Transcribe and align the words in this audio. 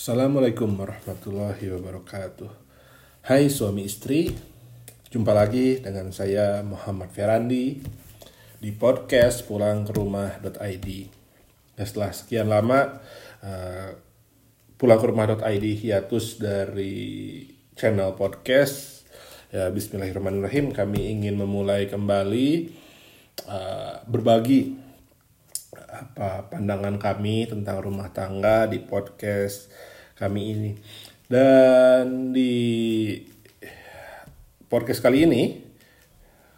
Assalamualaikum 0.00 0.80
warahmatullahi 0.80 1.76
wabarakatuh. 1.76 2.48
Hai 3.20 3.52
suami 3.52 3.84
istri, 3.84 4.32
jumpa 5.12 5.36
lagi 5.36 5.76
dengan 5.76 6.08
saya 6.08 6.64
Muhammad 6.64 7.12
Ferandi 7.12 7.76
di 8.56 8.70
podcast 8.72 9.44
pulang 9.44 9.84
ke 9.84 9.92
rumah.id. 9.92 10.88
Ya, 11.76 11.84
setelah 11.84 12.16
sekian 12.16 12.48
lama 12.48 12.96
uh, 13.44 13.92
pulang 14.80 14.96
ke 14.96 15.04
rumah.id 15.04 15.66
hiatus 15.84 16.40
dari 16.40 17.44
channel 17.76 18.16
podcast. 18.16 19.04
Ya, 19.52 19.68
Bismillahirrahmanirrahim. 19.68 20.72
Kami 20.72 21.12
ingin 21.12 21.36
memulai 21.36 21.92
kembali 21.92 22.72
uh, 23.52 24.00
berbagi 24.08 24.80
apa 25.90 26.48
pandangan 26.48 26.96
kami 26.96 27.52
tentang 27.52 27.84
rumah 27.84 28.08
tangga 28.16 28.64
di 28.64 28.80
podcast 28.80 29.89
kami 30.20 30.42
ini. 30.52 30.72
Dan 31.24 32.36
di 32.36 32.52
podcast 34.68 35.00
kali 35.00 35.24
ini 35.24 35.42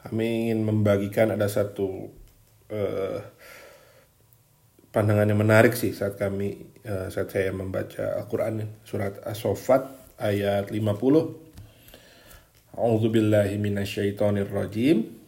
kami 0.02 0.50
ingin 0.50 0.66
membagikan 0.66 1.30
ada 1.30 1.46
satu 1.46 2.10
uh, 2.74 3.18
pandangan 4.90 5.30
yang 5.30 5.38
menarik 5.38 5.78
sih 5.78 5.94
saat 5.94 6.18
kami 6.18 6.74
uh, 6.82 7.06
saat 7.06 7.30
saya 7.30 7.54
membaca 7.54 8.18
Al-Qur'an 8.18 8.82
surat 8.82 9.22
As-Saffat 9.22 10.16
ayat 10.18 10.74
50. 10.74 10.82
A'udzubillahi 12.74 13.60
minasyaitonirrajim. 13.62 15.22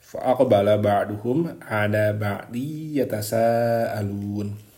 Fa'aqbala 0.00 0.80
ba'duhum 0.80 1.60
ala 1.60 2.16
ba'di 2.16 2.98
yatasa'alun. 2.98 4.69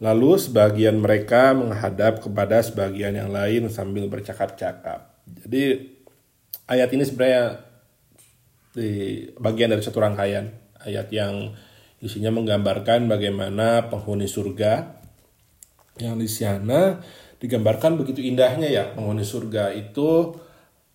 Lalu 0.00 0.40
sebagian 0.40 0.96
mereka 0.96 1.52
menghadap 1.52 2.24
kepada 2.24 2.64
sebagian 2.64 3.12
yang 3.12 3.28
lain 3.28 3.68
sambil 3.68 4.08
bercakap-cakap. 4.08 5.12
Jadi 5.28 5.92
ayat 6.64 6.88
ini 6.96 7.04
sebenarnya 7.04 7.60
di 8.72 8.90
bagian 9.36 9.76
dari 9.76 9.84
satu 9.84 10.00
rangkaian 10.00 10.48
ayat 10.80 11.12
yang 11.12 11.52
isinya 12.00 12.32
menggambarkan 12.32 13.12
bagaimana 13.12 13.92
penghuni 13.92 14.24
surga 14.24 14.96
yang 16.00 16.16
di 16.16 16.24
sana 16.32 16.96
digambarkan 17.36 18.00
begitu 18.00 18.24
indahnya 18.24 18.72
ya 18.72 18.84
penghuni 18.96 19.20
surga 19.20 19.76
itu 19.76 20.32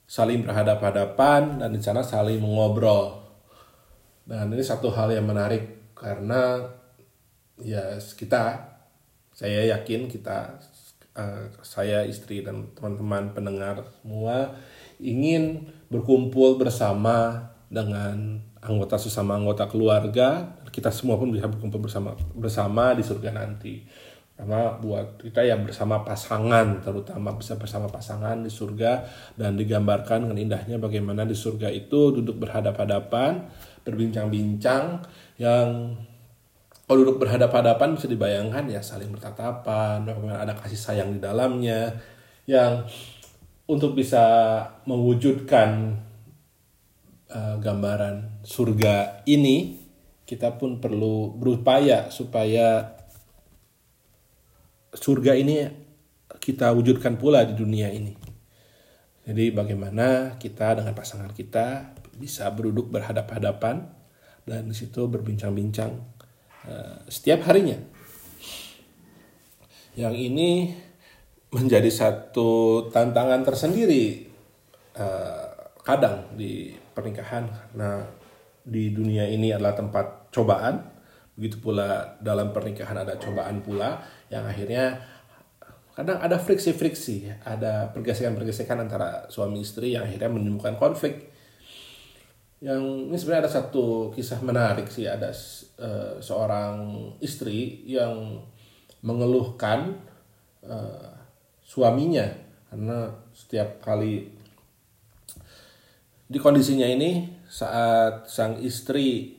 saling 0.09 0.45
berhadap-hadapan 0.45 1.61
dan 1.61 1.69
di 1.69 1.81
sana 1.81 2.01
saling 2.01 2.41
mengobrol. 2.41 3.21
Dan 4.25 4.49
ini 4.49 4.65
satu 4.65 4.89
hal 4.89 5.13
yang 5.13 5.29
menarik 5.29 5.93
karena 5.93 6.73
ya 7.61 8.01
kita 8.01 8.74
saya 9.35 9.67
yakin 9.75 10.07
kita 10.07 10.55
uh, 11.19 11.51
saya 11.59 12.07
istri 12.07 12.39
dan 12.39 12.71
teman-teman 12.71 13.35
pendengar 13.35 13.83
semua 13.99 14.55
ingin 14.95 15.67
berkumpul 15.91 16.55
bersama 16.55 17.51
dengan 17.67 18.39
anggota 18.63 18.95
sesama 18.95 19.35
anggota 19.35 19.67
keluarga. 19.67 20.55
Kita 20.71 20.87
semua 20.87 21.19
pun 21.19 21.35
bisa 21.35 21.51
berkumpul 21.51 21.83
bersama 21.83 22.15
bersama 22.31 22.95
di 22.95 23.03
surga 23.03 23.35
nanti. 23.35 23.83
Karena 24.35 24.75
buat 24.75 25.23
kita 25.23 25.47
yang 25.47 25.63
bersama 25.63 26.03
pasangan 26.03 26.83
terutama 26.83 27.35
bisa 27.39 27.55
bersama 27.55 27.87
pasangan 27.87 28.39
di 28.43 28.51
surga 28.51 29.07
dan 29.39 29.55
digambarkan 29.55 30.27
dengan 30.27 30.39
indahnya 30.39 30.75
bagaimana 30.75 31.23
di 31.23 31.31
surga 31.31 31.71
itu 31.71 32.19
duduk 32.19 32.43
berhadap-hadapan 32.43 33.47
berbincang-bincang 33.87 35.07
yang 35.39 35.95
kalau 36.85 37.01
duduk 37.01 37.25
berhadap-hadapan 37.25 37.97
bisa 37.97 38.05
dibayangkan 38.05 38.69
ya 38.69 38.81
saling 38.81 39.09
bertatapan 39.09 40.05
ada 40.05 40.53
kasih 40.53 40.77
sayang 40.77 41.17
di 41.17 41.19
dalamnya 41.19 41.97
yang 42.45 42.85
untuk 43.65 43.97
bisa 43.97 44.21
mewujudkan 44.85 45.97
uh, 47.33 47.57
gambaran 47.57 48.45
surga 48.45 49.25
ini 49.25 49.81
kita 50.25 50.57
pun 50.57 50.81
perlu 50.81 51.33
berupaya 51.37 52.09
supaya 52.09 52.97
surga 54.93 55.37
ini 55.37 55.85
kita 56.41 56.73
wujudkan 56.73 57.17
pula 57.17 57.45
di 57.45 57.53
dunia 57.53 57.89
ini. 57.89 58.13
Jadi 59.25 59.49
bagaimana 59.49 60.37
kita 60.37 60.77
dengan 60.77 60.93
pasangan 60.93 61.33
kita 61.33 61.97
bisa 62.17 62.45
berduduk 62.53 62.93
berhadap-hadapan 62.93 63.89
dan 64.45 64.69
di 64.69 64.75
situ 64.77 65.09
berbincang-bincang 65.09 66.14
setiap 67.09 67.45
harinya. 67.49 67.77
Yang 69.95 70.15
ini 70.17 70.49
menjadi 71.55 71.87
satu 71.87 72.83
tantangan 72.91 73.47
tersendiri 73.47 74.27
uh, 74.99 75.71
kadang 75.87 76.35
di 76.35 76.75
pernikahan 76.91 77.47
karena 77.47 78.03
di 78.65 78.91
dunia 78.91 79.23
ini 79.29 79.55
adalah 79.55 79.77
tempat 79.77 80.33
cobaan 80.35 80.83
begitu 81.35 81.63
pula 81.63 82.19
dalam 82.19 82.51
pernikahan 82.51 83.07
ada 83.07 83.15
cobaan 83.15 83.63
pula 83.63 84.03
yang 84.27 84.43
akhirnya 84.47 84.99
kadang 85.95 86.19
ada 86.19 86.35
friksi-friksi, 86.35 87.47
ada 87.47 87.87
pergesekan-pergesekan 87.95 88.83
antara 88.83 89.31
suami 89.31 89.63
istri 89.63 89.95
yang 89.95 90.03
akhirnya 90.03 90.27
menimbulkan 90.27 90.75
konflik. 90.75 91.31
Yang 92.65 92.81
ini 93.13 93.17
sebenarnya 93.21 93.43
ada 93.45 93.53
satu 93.61 94.09
kisah 94.09 94.41
menarik 94.41 94.89
sih, 94.89 95.05
ada 95.05 95.29
uh, 95.77 96.17
seorang 96.17 96.97
istri 97.21 97.85
yang 97.85 98.41
mengeluhkan 99.05 99.93
uh, 100.65 101.13
suaminya. 101.61 102.25
Karena 102.73 103.13
setiap 103.37 103.85
kali 103.85 104.33
di 106.25 106.41
kondisinya 106.41 106.89
ini 106.89 107.37
saat 107.45 108.25
sang 108.25 108.57
istri 108.57 109.37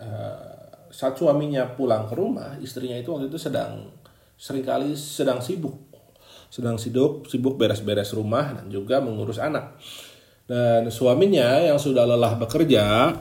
uh, 0.00 0.88
saat 0.88 1.20
suaminya 1.20 1.68
pulang 1.76 2.08
ke 2.08 2.16
rumah, 2.16 2.56
istrinya 2.64 2.96
itu 2.96 3.12
waktu 3.12 3.28
itu 3.28 3.36
sedang 3.36 3.92
sering 4.40 4.64
kali 4.64 4.96
sedang 4.96 5.44
sibuk. 5.44 5.76
Sedang 6.48 6.80
sibuk 6.80 7.28
sibuk 7.28 7.60
beres-beres 7.60 8.16
rumah 8.16 8.56
dan 8.56 8.72
juga 8.72 9.04
mengurus 9.04 9.36
anak 9.36 9.76
dan 10.44 10.92
suaminya 10.92 11.60
yang 11.64 11.80
sudah 11.80 12.04
lelah 12.04 12.36
bekerja 12.36 13.16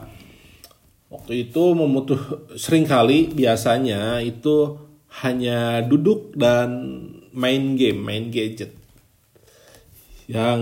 waktu 1.07 1.47
itu 1.47 1.63
memutuh 1.77 2.19
sering 2.59 2.83
kali 2.83 3.31
biasanya 3.31 4.19
itu 4.19 4.75
hanya 5.21 5.85
duduk 5.85 6.33
dan 6.33 6.69
main 7.33 7.77
game 7.77 8.01
main 8.01 8.33
gadget. 8.33 8.73
Yang 10.25 10.61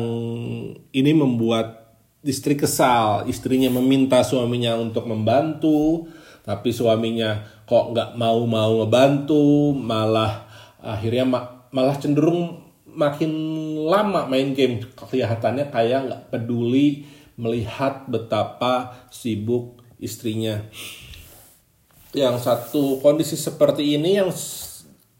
ini 0.91 1.11
membuat 1.15 1.95
istri 2.25 2.59
kesal. 2.59 3.29
Istrinya 3.29 3.71
meminta 3.71 4.19
suaminya 4.25 4.75
untuk 4.75 5.07
membantu 5.07 6.09
tapi 6.41 6.73
suaminya 6.73 7.45
kok 7.69 7.93
nggak 7.93 8.17
mau 8.17 8.43
mau 8.49 8.81
ngebantu 8.81 9.77
malah 9.77 10.49
akhirnya 10.81 11.25
ma 11.29 11.39
malah 11.69 11.95
cenderung 12.01 12.70
makin 12.95 13.31
lama 13.87 14.27
main 14.27 14.51
game 14.51 14.83
kelihatannya 14.95 15.71
kayak 15.71 15.99
nggak 16.07 16.23
peduli 16.31 17.07
melihat 17.39 18.05
betapa 18.11 19.07
sibuk 19.09 19.81
istrinya. 19.97 20.61
Yang 22.11 22.43
satu 22.43 22.99
kondisi 22.99 23.39
seperti 23.39 23.95
ini 23.95 24.19
yang 24.19 24.29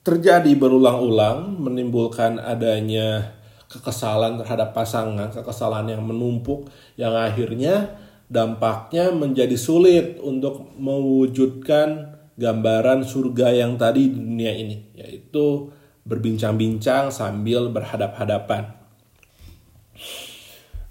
terjadi 0.03 0.51
berulang-ulang 0.57 1.55
menimbulkan 1.61 2.41
adanya 2.41 3.37
kekesalan 3.71 4.41
terhadap 4.43 4.75
pasangan, 4.75 5.31
kekesalan 5.31 5.87
yang 5.87 6.03
menumpuk 6.03 6.67
yang 6.99 7.15
akhirnya 7.15 7.95
dampaknya 8.27 9.15
menjadi 9.15 9.55
sulit 9.55 10.19
untuk 10.19 10.75
mewujudkan 10.75 12.19
gambaran 12.35 13.07
surga 13.07 13.55
yang 13.55 13.79
tadi 13.79 14.11
di 14.11 14.17
dunia 14.19 14.51
ini, 14.51 14.91
yaitu 14.95 15.71
berbincang-bincang 16.05 17.13
sambil 17.13 17.69
berhadap-hadapan. 17.69 18.73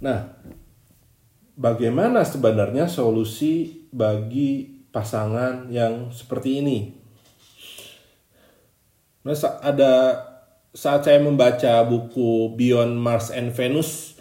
Nah, 0.00 0.32
bagaimana 1.58 2.24
sebenarnya 2.24 2.88
solusi 2.88 3.86
bagi 3.92 4.80
pasangan 4.94 5.68
yang 5.68 6.08
seperti 6.14 6.64
ini? 6.64 6.78
Nah, 9.20 9.36
ada 9.60 9.92
saat 10.72 11.04
saya 11.04 11.20
membaca 11.20 11.84
buku 11.84 12.56
Beyond 12.56 12.94
Mars 12.96 13.28
and 13.34 13.52
Venus 13.52 14.16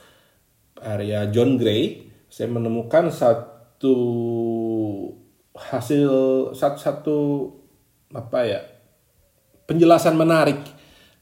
karya 0.76 1.30
John 1.30 1.56
Gray, 1.56 2.10
saya 2.28 2.50
menemukan 2.52 3.08
satu 3.14 3.96
hasil 5.56 6.12
satu-satu 6.56 7.18
apa 8.16 8.40
ya 8.48 8.62
penjelasan 9.68 10.16
menarik 10.16 10.58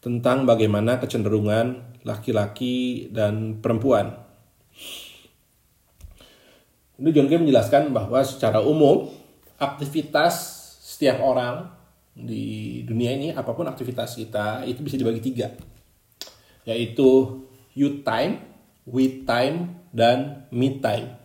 tentang 0.07 0.47
bagaimana 0.47 1.03
kecenderungan 1.03 1.99
laki-laki 2.07 3.11
dan 3.11 3.59
perempuan. 3.59 4.15
Ini 6.95 7.11
John 7.11 7.27
Gray 7.27 7.43
menjelaskan 7.43 7.91
bahwa 7.91 8.23
secara 8.23 8.63
umum 8.63 9.11
aktivitas 9.59 10.63
setiap 10.79 11.19
orang 11.19 11.67
di 12.15 12.81
dunia 12.87 13.11
ini 13.19 13.35
apa 13.35 13.51
pun 13.51 13.67
aktivitas 13.67 14.15
kita 14.15 14.63
itu 14.63 14.79
bisa 14.81 14.95
dibagi 14.95 15.19
tiga 15.21 15.53
yaitu 16.63 17.43
you 17.75 18.01
time, 18.01 18.43
we 18.87 19.23
time, 19.27 19.77
dan 19.91 20.47
me 20.51 20.81
time. 20.83 21.15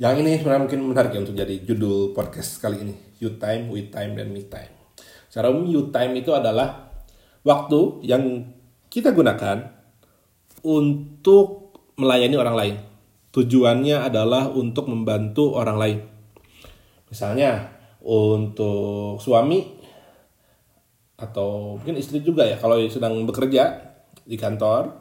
Yang 0.00 0.14
ini 0.24 0.30
sebenarnya 0.40 0.62
mungkin 0.68 0.80
menarik 0.84 1.12
ya 1.12 1.20
untuk 1.20 1.36
jadi 1.36 1.60
judul 1.64 2.16
podcast 2.16 2.60
kali 2.60 2.82
ini. 2.84 2.94
You 3.20 3.40
time, 3.40 3.72
we 3.72 3.88
time, 3.88 4.16
dan 4.16 4.32
me 4.32 4.44
time. 4.44 4.72
Secara 5.32 5.48
umum 5.48 5.64
you 5.64 5.88
time 5.88 6.12
itu 6.18 6.34
adalah 6.34 6.89
waktu 7.46 8.04
yang 8.04 8.48
kita 8.90 9.14
gunakan 9.14 9.70
untuk 10.66 11.72
melayani 11.96 12.36
orang 12.36 12.56
lain. 12.56 12.76
Tujuannya 13.30 14.02
adalah 14.02 14.50
untuk 14.50 14.90
membantu 14.90 15.54
orang 15.54 15.76
lain. 15.78 15.98
Misalnya 17.06 17.70
untuk 18.02 19.22
suami 19.22 19.78
atau 21.20 21.76
mungkin 21.76 22.00
istri 22.00 22.24
juga 22.24 22.48
ya 22.48 22.56
kalau 22.56 22.80
sedang 22.88 23.12
bekerja 23.28 23.92
di 24.24 24.40
kantor 24.40 24.96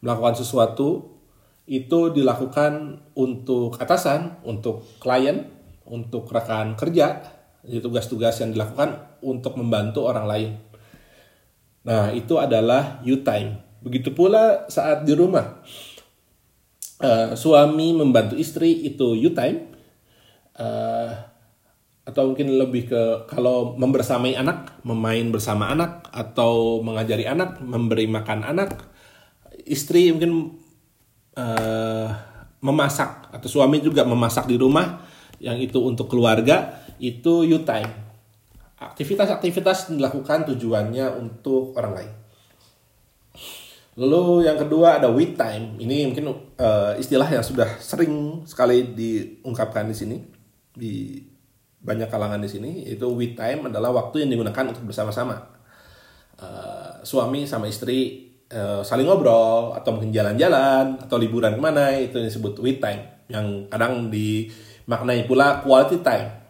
melakukan 0.00 0.38
sesuatu 0.38 1.18
itu 1.64 2.12
dilakukan 2.12 3.00
untuk 3.16 3.80
atasan, 3.80 4.44
untuk 4.44 4.84
klien, 5.00 5.48
untuk 5.88 6.28
rekan 6.28 6.76
kerja, 6.76 7.24
jadi 7.64 7.80
tugas-tugas 7.80 8.36
yang 8.44 8.52
dilakukan 8.52 9.16
untuk 9.24 9.56
membantu 9.56 10.04
orang 10.04 10.28
lain. 10.28 10.50
Nah, 11.84 12.10
itu 12.16 12.40
adalah 12.40 13.00
you 13.04 13.20
time. 13.20 13.60
Begitu 13.84 14.16
pula 14.16 14.64
saat 14.72 15.04
di 15.04 15.12
rumah. 15.12 15.60
Uh, 17.04 17.36
suami 17.36 17.92
membantu 17.92 18.40
istri 18.40 18.88
itu 18.88 19.12
you 19.12 19.36
time. 19.36 19.68
Uh, 20.56 21.12
atau 22.04 22.32
mungkin 22.32 22.52
lebih 22.56 22.88
ke 22.88 23.02
kalau 23.28 23.76
membersamai 23.76 24.36
anak, 24.36 24.80
memain 24.84 25.24
bersama 25.32 25.72
anak, 25.72 26.08
atau 26.12 26.84
mengajari 26.84 27.24
anak, 27.24 27.60
memberi 27.64 28.04
makan 28.08 28.44
anak, 28.44 28.76
istri 29.64 30.12
mungkin 30.12 30.60
uh, 31.36 32.08
memasak 32.64 33.28
atau 33.32 33.48
suami 33.48 33.80
juga 33.84 34.04
memasak 34.08 34.48
di 34.48 34.56
rumah 34.56 35.04
yang 35.40 35.60
itu 35.60 35.76
untuk 35.84 36.08
keluarga 36.08 36.80
itu 36.96 37.44
you 37.44 37.60
time 37.64 38.03
aktivitas-aktivitas 38.92 39.94
dilakukan 39.94 40.44
tujuannya 40.50 41.06
untuk 41.16 41.72
orang 41.78 41.92
lain. 41.96 42.12
Lalu 43.94 44.50
yang 44.50 44.58
kedua 44.58 44.98
ada 44.98 45.06
we 45.06 45.38
time. 45.38 45.78
Ini 45.78 46.10
mungkin 46.10 46.34
uh, 46.58 46.92
istilah 46.98 47.30
yang 47.30 47.46
sudah 47.46 47.78
sering 47.78 48.42
sekali 48.42 48.90
diungkapkan 48.90 49.86
di 49.86 49.94
sini 49.94 50.16
di 50.74 51.22
banyak 51.78 52.10
kalangan 52.10 52.42
di 52.42 52.50
sini 52.50 52.70
itu 52.90 53.06
we 53.14 53.38
time 53.38 53.70
adalah 53.70 53.94
waktu 53.94 54.26
yang 54.26 54.34
digunakan 54.34 54.74
untuk 54.74 54.90
bersama-sama. 54.90 55.38
Uh, 56.34 56.98
suami 57.06 57.46
sama 57.46 57.70
istri 57.70 58.34
uh, 58.50 58.82
saling 58.82 59.06
ngobrol 59.06 59.70
atau 59.78 59.94
mungkin 59.94 60.10
jalan-jalan 60.10 60.98
atau 60.98 61.14
liburan 61.14 61.54
ke 61.54 61.62
mana 61.62 61.94
itu 61.94 62.18
disebut 62.18 62.58
we 62.58 62.82
time. 62.82 63.06
Yang 63.30 63.70
kadang 63.70 64.10
dimaknai 64.10 65.22
pula 65.30 65.62
quality 65.62 66.02
time 66.02 66.43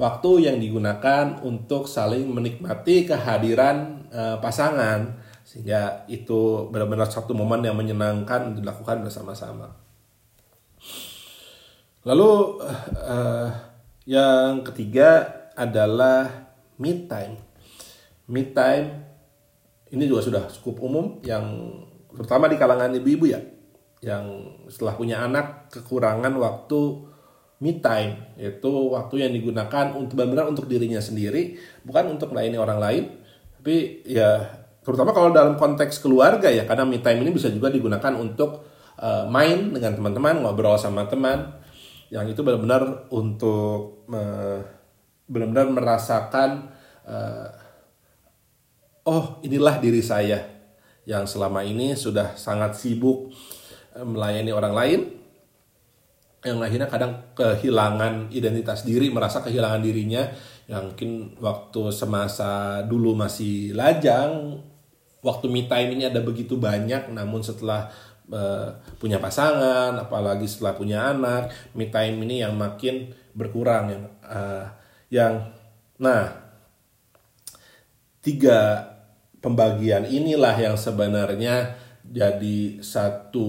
waktu 0.00 0.48
yang 0.48 0.56
digunakan 0.56 1.44
untuk 1.44 1.84
saling 1.84 2.24
menikmati 2.32 3.04
kehadiran 3.04 4.08
uh, 4.08 4.40
pasangan. 4.40 5.20
Sehingga 5.44 6.08
itu 6.08 6.72
benar-benar 6.72 7.10
satu 7.12 7.36
momen 7.36 7.60
yang 7.60 7.76
menyenangkan 7.76 8.56
dilakukan 8.56 9.04
bersama-sama. 9.04 9.76
Lalu 12.08 12.32
uh, 12.96 13.48
yang 14.08 14.64
ketiga 14.64 15.28
adalah 15.52 16.48
me 16.80 17.04
time. 17.04 17.36
Me 18.24 18.48
time 18.56 19.04
ini 19.92 20.08
juga 20.08 20.24
sudah 20.24 20.44
cukup 20.48 20.86
umum 20.86 21.06
yang 21.26 21.44
terutama 22.14 22.48
di 22.48 22.56
kalangan 22.56 22.94
ibu-ibu 22.94 23.26
ya 23.28 23.42
yang 24.00 24.24
setelah 24.70 24.96
punya 24.96 25.20
anak 25.20 25.68
kekurangan 25.68 26.32
waktu 26.40 27.09
me 27.60 27.76
time 27.76 28.34
yaitu 28.40 28.72
waktu 28.72 29.28
yang 29.28 29.32
digunakan 29.36 29.92
untuk 29.92 30.16
benar-benar 30.16 30.48
untuk 30.48 30.64
dirinya 30.64 30.96
sendiri 30.98 31.60
bukan 31.84 32.16
untuk 32.16 32.32
melayani 32.32 32.56
orang 32.56 32.80
lain. 32.80 33.04
Tapi 33.60 34.04
ya 34.08 34.48
terutama 34.80 35.12
kalau 35.12 35.28
dalam 35.28 35.60
konteks 35.60 36.00
keluarga 36.00 36.48
ya 36.48 36.64
karena 36.64 36.88
me 36.88 37.04
time 37.04 37.20
ini 37.20 37.30
bisa 37.36 37.52
juga 37.52 37.68
digunakan 37.68 38.16
untuk 38.16 38.64
uh, 38.96 39.28
main 39.28 39.76
dengan 39.76 39.92
teman-teman 39.92 40.40
ngobrol 40.40 40.80
sama 40.80 41.04
teman. 41.04 41.60
Yang 42.10 42.34
itu 42.34 42.40
benar-benar 42.42 43.12
untuk 43.12 44.08
uh, 44.10 44.58
benar-benar 45.30 45.68
merasakan 45.70 46.74
uh, 47.06 47.48
oh 49.04 49.38
inilah 49.44 49.78
diri 49.78 50.00
saya 50.00 50.60
yang 51.04 51.28
selama 51.28 51.60
ini 51.60 51.92
sudah 51.92 52.36
sangat 52.36 52.76
sibuk 52.76 53.32
eh, 53.96 54.04
melayani 54.04 54.52
orang 54.52 54.74
lain 54.74 55.00
yang 56.40 56.64
akhirnya 56.64 56.88
kadang 56.88 57.36
kehilangan 57.36 58.32
identitas 58.32 58.84
diri, 58.84 59.12
merasa 59.12 59.44
kehilangan 59.44 59.80
dirinya. 59.84 60.24
Yang 60.70 60.82
mungkin 60.94 61.10
waktu 61.42 61.82
semasa 61.92 62.80
dulu 62.86 63.12
masih 63.12 63.76
lajang, 63.76 64.62
waktu 65.20 65.46
me 65.52 65.68
time 65.68 65.98
ini 65.98 66.08
ada 66.08 66.24
begitu 66.24 66.56
banyak, 66.56 67.12
namun 67.12 67.44
setelah 67.44 67.92
uh, 68.32 68.72
punya 68.96 69.20
pasangan, 69.20 69.98
apalagi 70.00 70.48
setelah 70.48 70.72
punya 70.78 71.12
anak, 71.12 71.52
me 71.76 71.92
time 71.92 72.24
ini 72.24 72.40
yang 72.40 72.56
makin 72.56 73.12
berkurang 73.36 73.84
yang 73.92 74.04
uh, 74.24 74.66
yang 75.10 75.52
nah 76.00 76.32
tiga 78.24 78.88
pembagian 79.40 80.08
inilah 80.08 80.56
yang 80.56 80.76
sebenarnya 80.76 81.76
jadi 82.04 82.80
satu 82.82 83.48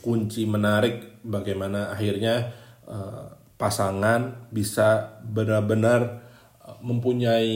kunci 0.00 0.46
menarik 0.46 1.11
bagaimana 1.22 1.94
akhirnya 1.94 2.52
uh, 2.86 3.42
pasangan 3.62 4.50
bisa 4.50 5.22
benar-benar 5.22 6.26
eh, 6.66 6.78
mempunyai 6.82 7.54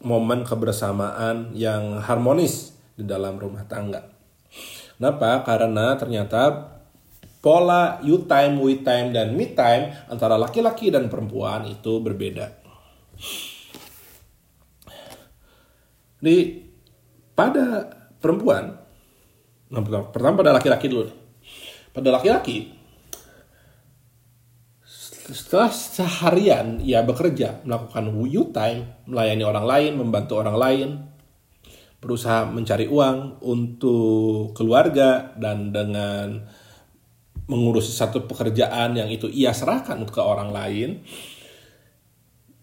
momen 0.00 0.42
kebersamaan 0.42 1.52
yang 1.52 2.00
harmonis 2.00 2.72
di 2.96 3.04
dalam 3.04 3.36
rumah 3.36 3.68
tangga. 3.68 4.08
Kenapa? 4.96 5.44
Karena 5.44 5.94
ternyata 6.00 6.72
pola 7.42 8.00
you 8.00 8.24
time, 8.24 8.56
we 8.62 8.80
time, 8.80 9.12
dan 9.12 9.36
me 9.36 9.52
time 9.52 9.92
antara 10.08 10.40
laki-laki 10.40 10.88
dan 10.88 11.12
perempuan 11.12 11.68
itu 11.68 12.00
berbeda. 12.00 12.48
Di 16.22 16.62
pada 17.34 17.90
perempuan, 18.22 18.78
nah, 19.68 19.82
pertama 20.14 20.38
pada 20.38 20.54
laki-laki 20.54 20.86
dulu. 20.86 21.21
Pada 21.92 22.08
laki-laki, 22.08 22.72
setelah 25.28 25.68
seharian 25.68 26.80
ia 26.80 27.04
bekerja, 27.04 27.60
melakukan 27.68 28.08
you 28.26 28.48
time, 28.48 28.88
melayani 29.04 29.44
orang 29.44 29.66
lain, 29.68 29.92
membantu 30.00 30.40
orang 30.40 30.56
lain, 30.56 30.88
berusaha 32.00 32.48
mencari 32.48 32.88
uang 32.88 33.44
untuk 33.44 34.56
keluarga 34.56 35.36
dan 35.36 35.70
dengan 35.70 36.42
mengurus 37.46 37.92
satu 37.92 38.24
pekerjaan 38.24 38.96
yang 38.96 39.12
itu 39.12 39.28
ia 39.28 39.52
serahkan 39.52 40.00
ke 40.08 40.20
orang 40.24 40.50
lain. 40.50 41.04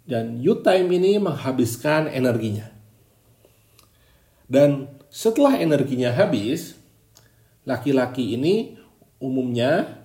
Dan 0.10 0.42
you 0.42 0.58
time 0.66 0.90
ini 0.90 1.22
menghabiskan 1.22 2.10
energinya. 2.10 2.66
Dan 4.50 4.90
setelah 5.14 5.62
energinya 5.62 6.10
habis, 6.10 6.74
laki-laki 7.62 8.34
ini 8.34 8.79
umumnya 9.20 10.00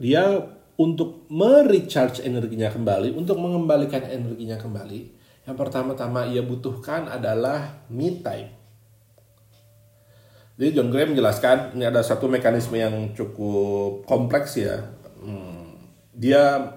dia 0.00 0.50
untuk 0.74 1.30
merecharge 1.30 2.26
energinya 2.26 2.66
kembali, 2.66 3.14
untuk 3.14 3.38
mengembalikan 3.38 4.02
energinya 4.10 4.58
kembali, 4.58 5.00
yang 5.46 5.54
pertama-tama 5.54 6.26
ia 6.26 6.42
butuhkan 6.42 7.06
adalah 7.06 7.86
me 7.86 8.18
time. 8.18 8.50
Jadi 10.54 10.70
John 10.74 10.90
Gray 10.90 11.06
menjelaskan 11.10 11.74
ini 11.78 11.86
ada 11.86 12.02
satu 12.02 12.30
mekanisme 12.30 12.78
yang 12.78 13.14
cukup 13.14 14.06
kompleks 14.06 14.58
ya. 14.58 14.86
Hmm, 15.18 15.78
dia 16.14 16.74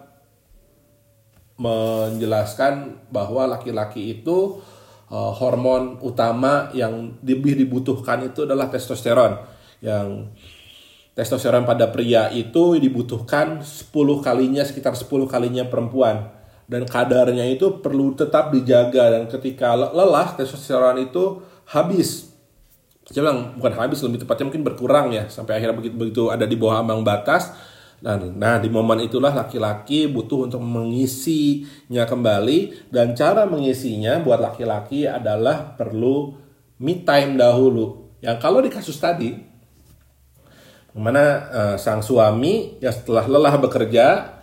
menjelaskan 1.57 3.09
bahwa 3.09 3.49
laki-laki 3.57 4.21
itu 4.21 4.61
uh, 5.09 5.33
hormon 5.33 5.97
utama 6.05 6.69
yang 6.73 7.17
lebih 7.25 7.57
dibutuhkan 7.57 8.29
itu 8.29 8.45
adalah 8.45 8.69
testosteron 8.69 9.56
yang 9.83 10.31
testosteron 11.17 11.65
pada 11.65 11.89
pria 11.89 12.29
itu 12.29 12.77
dibutuhkan 12.77 13.65
10 13.65 13.89
kalinya 14.21 14.61
sekitar 14.61 14.93
10 14.93 15.09
kalinya 15.25 15.65
perempuan. 15.65 16.29
Dan 16.67 16.83
kadarnya 16.83 17.47
itu 17.47 17.79
perlu 17.79 18.11
tetap 18.13 18.51
dijaga 18.51 19.15
dan 19.15 19.23
ketika 19.31 19.73
lelah 19.73 20.35
testosteron 20.35 20.99
itu 20.99 21.41
habis. 21.71 22.27
Saya 23.07 23.23
bilang 23.23 23.55
bukan 23.55 23.73
habis 23.79 24.03
lebih 24.03 24.27
tepatnya 24.27 24.51
mungkin 24.51 24.67
berkurang 24.67 25.15
ya 25.15 25.31
sampai 25.31 25.57
akhirnya 25.57 25.79
begitu 25.79 25.95
begitu 25.95 26.23
ada 26.27 26.43
di 26.43 26.59
bawah 26.59 26.83
ambang 26.83 27.07
batas. 27.07 27.55
Nah, 27.97 28.19
nah 28.19 28.61
di 28.61 28.69
momen 28.69 29.01
itulah 29.01 29.33
laki-laki 29.33 30.05
butuh 30.05 30.45
untuk 30.45 30.61
mengisinya 30.61 32.05
kembali 32.05 32.91
dan 32.93 33.17
cara 33.17 33.49
mengisinya 33.49 34.21
buat 34.21 34.37
laki-laki 34.37 35.09
adalah 35.09 35.73
perlu 35.73 36.35
me 36.77 37.01
time 37.01 37.39
dahulu. 37.39 38.13
Yang 38.21 38.37
kalau 38.37 38.59
di 38.61 38.69
kasus 38.69 39.01
tadi, 39.01 39.33
mana 40.97 41.23
uh, 41.47 41.75
sang 41.77 42.01
suami 42.01 42.81
yang 42.81 42.93
setelah 42.93 43.29
lelah 43.29 43.55
bekerja, 43.61 44.37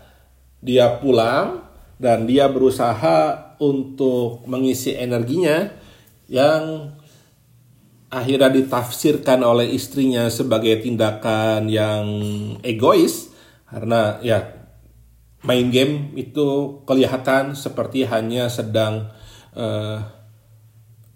dia 0.62 0.86
pulang 1.02 1.66
dan 1.98 2.24
dia 2.24 2.46
berusaha 2.46 3.52
untuk 3.58 4.46
mengisi 4.46 4.94
energinya 4.94 5.70
yang 6.30 6.94
akhirnya 8.08 8.50
ditafsirkan 8.50 9.42
oleh 9.42 9.74
istrinya 9.74 10.30
sebagai 10.30 10.78
tindakan 10.80 11.66
yang 11.66 12.06
egois 12.62 13.34
karena 13.66 14.22
ya 14.22 14.54
main 15.44 15.68
game 15.68 16.14
itu 16.16 16.80
kelihatan 16.88 17.52
seperti 17.58 18.08
hanya 18.08 18.48
sedang 18.48 19.12
uh, 19.52 19.98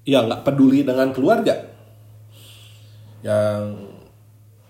ya 0.05 0.25
nggak 0.25 0.45
peduli 0.45 0.85
dengan 0.85 1.13
keluarga. 1.17 1.69
Yang 3.25 3.88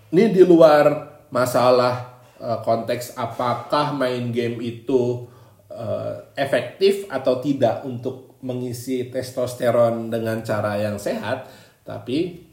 ini 0.09 0.33
di 0.33 0.43
luar 0.45 1.09
masalah 1.29 2.21
uh, 2.41 2.59
konteks 2.65 3.13
apakah 3.17 3.93
main 3.93 4.33
game 4.33 4.57
itu 4.61 5.29
uh, 5.69 6.13
efektif 6.33 7.05
atau 7.09 7.37
tidak 7.41 7.85
untuk 7.85 8.39
mengisi 8.41 9.11
testosteron 9.11 10.09
dengan 10.09 10.41
cara 10.41 10.79
yang 10.79 10.97
sehat 10.97 11.45
tapi 11.83 12.45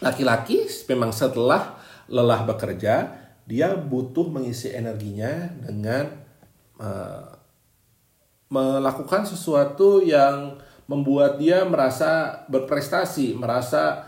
laki-laki 0.00 0.66
memang 0.88 1.12
setelah 1.12 1.76
lelah 2.08 2.42
bekerja 2.48 3.26
dia 3.46 3.78
butuh 3.78 4.26
mengisi 4.26 4.74
energinya 4.74 5.54
dengan 5.62 6.10
uh, 6.82 7.36
melakukan 8.50 9.26
sesuatu 9.26 10.02
yang 10.02 10.58
membuat 10.86 11.38
dia 11.42 11.66
merasa 11.66 12.42
berprestasi, 12.46 13.34
merasa 13.34 14.06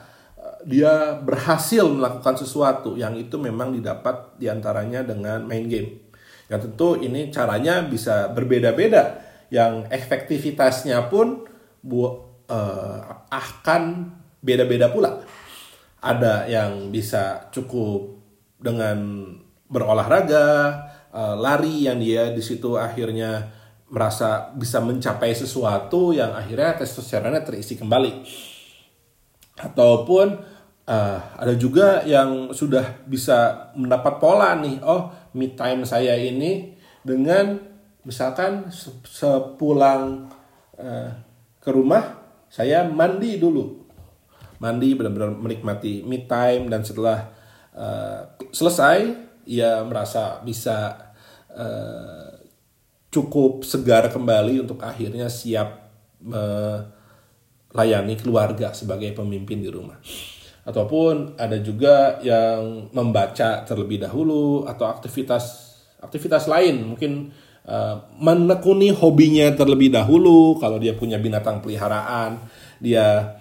dia 0.67 1.19
berhasil 1.23 1.87
melakukan 1.87 2.39
sesuatu 2.39 2.99
yang 2.99 3.15
itu 3.15 3.39
memang 3.39 3.75
didapat 3.75 4.39
di 4.41 4.51
antaranya 4.51 5.07
dengan 5.07 5.45
main 5.47 5.67
game. 5.71 6.09
Ya 6.49 6.57
tentu 6.57 6.97
ini 6.97 7.29
caranya 7.29 7.85
bisa 7.85 8.33
berbeda-beda, 8.33 9.21
yang 9.53 9.85
efektivitasnya 9.93 11.13
pun 11.13 11.45
bu, 11.85 12.09
uh, 12.49 13.29
akan 13.29 14.13
beda-beda 14.41 14.89
pula. 14.89 15.21
Ada 16.01 16.49
yang 16.49 16.89
bisa 16.89 17.53
cukup 17.53 18.17
dengan 18.57 19.29
berolahraga, 19.69 20.49
uh, 21.13 21.37
lari 21.37 21.85
yang 21.85 22.01
dia 22.01 22.33
di 22.33 22.41
situ 22.41 22.81
akhirnya 22.81 23.53
merasa 23.89 24.53
bisa 24.53 24.85
mencapai 24.85 25.33
sesuatu 25.33 26.13
yang 26.13 26.37
akhirnya 26.37 26.81
testosteronnya 26.81 27.45
terisi 27.45 27.77
kembali. 27.77 28.13
Ataupun 29.59 30.27
uh, 30.87 31.19
ada 31.37 31.55
juga 31.59 32.07
yang 32.07 32.55
sudah 32.55 33.05
bisa 33.05 33.71
mendapat 33.75 34.17
pola 34.23 34.55
nih, 34.57 34.81
oh 34.83 35.11
me 35.35 35.53
time 35.53 35.85
saya 35.85 36.17
ini 36.17 36.79
dengan 37.05 37.59
misalkan 38.07 38.71
sepulang 39.05 40.33
uh, 40.81 41.11
ke 41.61 41.71
rumah 41.75 42.19
saya 42.49 42.87
mandi 42.89 43.37
dulu. 43.37 43.85
Mandi 44.59 44.91
benar-benar 44.97 45.39
menikmati 45.39 46.03
me 46.03 46.27
time 46.27 46.67
dan 46.67 46.83
setelah 46.83 47.31
uh, 47.77 48.35
selesai 48.51 49.29
ia 49.47 49.81
merasa 49.87 50.43
bisa 50.43 51.09
uh, 51.55 52.39
cukup 53.09 53.65
segar 53.65 54.13
kembali 54.13 54.67
untuk 54.67 54.83
akhirnya 54.85 55.33
siap 55.33 55.89
melayani 57.73 58.15
keluarga 58.17 58.73
sebagai 58.73 59.13
pemimpin 59.13 59.61
di 59.61 59.71
rumah. 59.71 59.99
Ataupun 60.69 61.41
ada 61.41 61.57
juga 61.61 62.21
yang 62.21 62.93
membaca 62.93 63.65
terlebih 63.65 64.05
dahulu 64.05 64.69
atau 64.69 64.85
aktivitas 64.85 65.45
aktivitas 66.05 66.45
lain. 66.45 66.93
Mungkin 66.93 67.33
uh, 67.65 67.97
menekuni 68.21 68.93
hobinya 68.93 69.49
terlebih 69.57 69.89
dahulu. 69.89 70.61
Kalau 70.61 70.77
dia 70.77 70.93
punya 70.93 71.17
binatang 71.17 71.65
peliharaan 71.65 72.37
dia 72.79 73.39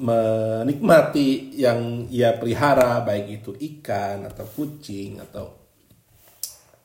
menikmati 0.00 1.54
yang 1.58 2.08
ia 2.10 2.34
pelihara 2.38 3.02
baik 3.04 3.42
itu 3.42 3.50
ikan 3.54 4.26
atau 4.26 4.46
kucing 4.48 5.20
atau 5.20 5.52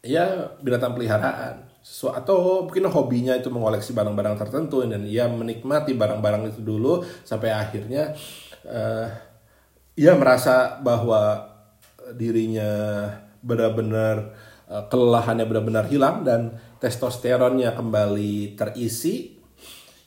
ya 0.04 0.54
binatang 0.60 0.94
peliharaan 0.94 1.75
atau 1.86 2.66
mungkin 2.66 2.90
hobinya 2.90 3.38
itu 3.38 3.54
mengoleksi 3.54 3.94
barang-barang 3.94 4.42
tertentu 4.42 4.82
dan 4.82 5.06
ia 5.06 5.30
menikmati 5.30 5.94
barang-barang 5.94 6.50
itu 6.50 6.66
dulu 6.66 7.06
sampai 7.22 7.54
akhirnya 7.54 8.18
uh, 8.66 9.06
ia 9.94 10.18
merasa 10.18 10.82
bahwa 10.82 11.46
dirinya 12.18 13.06
benar-benar 13.46 14.34
uh, 14.66 14.90
kelelahannya 14.90 15.46
benar-benar 15.46 15.86
hilang 15.86 16.26
dan 16.26 16.58
testosteronnya 16.82 17.78
kembali 17.78 18.58
terisi 18.58 19.38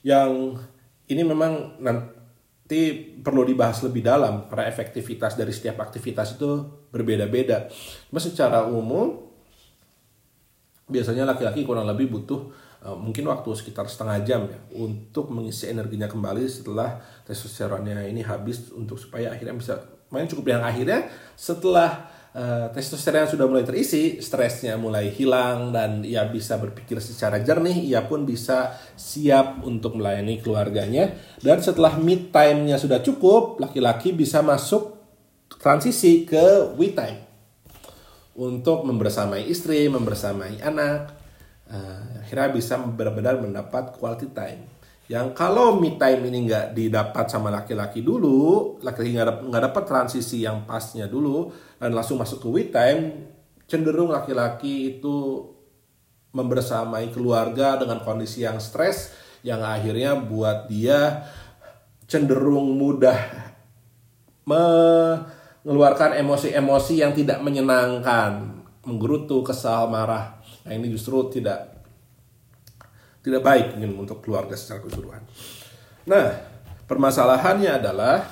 yang 0.03 0.59
ini 1.07 1.23
memang 1.23 1.79
nanti 1.79 3.15
perlu 3.23 3.47
dibahas 3.47 3.87
lebih 3.87 4.03
dalam 4.03 4.51
karena 4.51 4.67
efektivitas 4.67 5.39
dari 5.39 5.55
setiap 5.55 5.79
aktivitas 5.79 6.35
itu 6.35 6.67
berbeda-beda. 6.91 7.71
Cuma 8.11 8.19
secara 8.19 8.67
umum 8.67 9.28
biasanya 10.89 11.29
laki-laki 11.29 11.63
kurang 11.63 11.85
lebih 11.85 12.09
butuh 12.09 12.49
uh, 12.85 12.97
mungkin 12.97 13.29
waktu 13.29 13.49
sekitar 13.55 13.87
setengah 13.87 14.19
jam 14.25 14.41
ya 14.49 14.59
untuk 14.81 15.29
mengisi 15.29 15.69
energinya 15.69 16.09
kembali 16.09 16.49
setelah 16.49 16.99
testosteronnya 17.29 18.09
ini 18.09 18.25
habis 18.25 18.73
untuk 18.73 18.97
supaya 18.97 19.37
akhirnya 19.37 19.55
bisa 19.55 19.75
main 20.09 20.25
cukup 20.25 20.57
yang 20.57 20.65
akhirnya 20.65 21.05
setelah 21.37 22.09
uh, 22.33 22.67
testosteron 22.73 23.29
sudah 23.29 23.45
mulai 23.45 23.65
terisi, 23.69 24.25
stresnya 24.25 24.81
mulai 24.81 25.13
hilang 25.13 25.69
dan 25.69 26.01
ia 26.01 26.25
bisa 26.25 26.57
berpikir 26.57 26.97
secara 26.97 27.45
jernih, 27.45 27.77
ia 27.77 28.09
pun 28.09 28.25
bisa 28.25 28.73
siap 28.97 29.61
untuk 29.69 30.01
melayani 30.01 30.41
keluarganya. 30.41 31.13
Dan 31.45 31.61
setelah 31.61 32.01
mid 32.01 32.33
time-nya 32.33 32.81
sudah 32.81 33.05
cukup, 33.05 33.61
laki-laki 33.61 34.17
bisa 34.17 34.41
masuk 34.41 34.97
transisi 35.61 36.25
ke 36.25 36.73
we 36.81 36.97
time 36.97 37.28
untuk 38.39 38.87
membersamai 38.87 39.51
istri, 39.51 39.91
membersamai 39.91 40.63
anak. 40.63 41.19
Uh, 41.69 42.25
akhirnya 42.25 42.49
bisa 42.55 42.81
benar-benar 42.81 43.37
mendapat 43.45 43.93
quality 44.01 44.33
time 44.33 44.79
yang 45.09 45.33
kalau 45.33 45.81
me 45.81 45.97
time 45.97 46.21
ini 46.29 46.45
nggak 46.45 46.77
didapat 46.77 47.33
sama 47.33 47.49
laki-laki 47.49 48.05
dulu, 48.05 48.77
laki-laki 48.85 49.17
nggak 49.49 49.65
dapat 49.73 49.85
transisi 49.89 50.45
yang 50.45 50.69
pasnya 50.69 51.09
dulu 51.09 51.49
dan 51.81 51.97
langsung 51.97 52.21
masuk 52.21 52.45
ke 52.45 52.49
we 52.53 52.69
time, 52.69 53.25
cenderung 53.65 54.13
laki-laki 54.13 55.01
itu 55.01 55.49
membersamai 56.37 57.09
keluarga 57.09 57.81
dengan 57.81 58.05
kondisi 58.05 58.45
yang 58.45 58.61
stres 58.61 59.17
yang 59.41 59.65
akhirnya 59.65 60.13
buat 60.13 60.69
dia 60.69 61.25
cenderung 62.05 62.77
mudah 62.77 63.17
mengeluarkan 65.69 66.17
emosi-emosi 66.17 67.05
yang 67.05 67.13
tidak 67.13 67.45
menyenangkan, 67.45 68.57
menggerutu, 68.89 69.45
kesal, 69.45 69.93
marah. 69.93 70.41
Nah 70.65 70.73
ini 70.73 70.89
justru 70.89 71.29
tidak 71.29 71.85
tidak 73.21 73.45
baik 73.45 73.77
ingin 73.77 73.93
untuk 74.01 74.25
keluarga 74.25 74.57
secara 74.57 74.81
keseluruhan. 74.81 75.21
Nah, 76.09 76.41
permasalahannya 76.89 77.85
adalah 77.85 78.25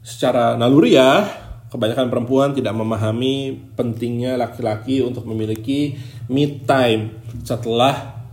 secara 0.00 0.56
naluriah 0.56 1.28
kebanyakan 1.68 2.08
perempuan 2.08 2.56
tidak 2.56 2.72
memahami 2.72 3.52
pentingnya 3.76 4.40
laki-laki 4.40 5.04
untuk 5.04 5.28
memiliki 5.28 6.00
me 6.32 6.64
time 6.64 7.12
setelah 7.44 8.24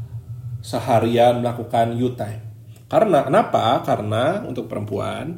seharian 0.64 1.44
melakukan 1.44 2.00
you 2.00 2.16
time. 2.16 2.48
Karena 2.88 3.28
kenapa? 3.28 3.84
Karena 3.84 4.40
untuk 4.48 4.72
perempuan 4.72 5.36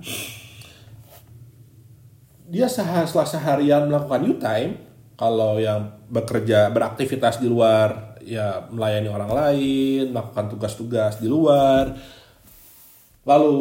dia 2.47 2.71
setelah 2.71 3.27
seharian 3.27 3.91
melakukan 3.91 4.23
you 4.23 4.35
time 4.39 4.79
kalau 5.19 5.59
yang 5.59 5.91
bekerja 6.07 6.71
beraktivitas 6.71 7.43
di 7.43 7.51
luar 7.51 8.15
ya 8.23 8.67
melayani 8.67 9.07
orang 9.07 9.31
lain, 9.31 10.03
melakukan 10.11 10.51
tugas-tugas 10.51 11.19
di 11.19 11.27
luar. 11.31 11.95
Lalu 13.23 13.59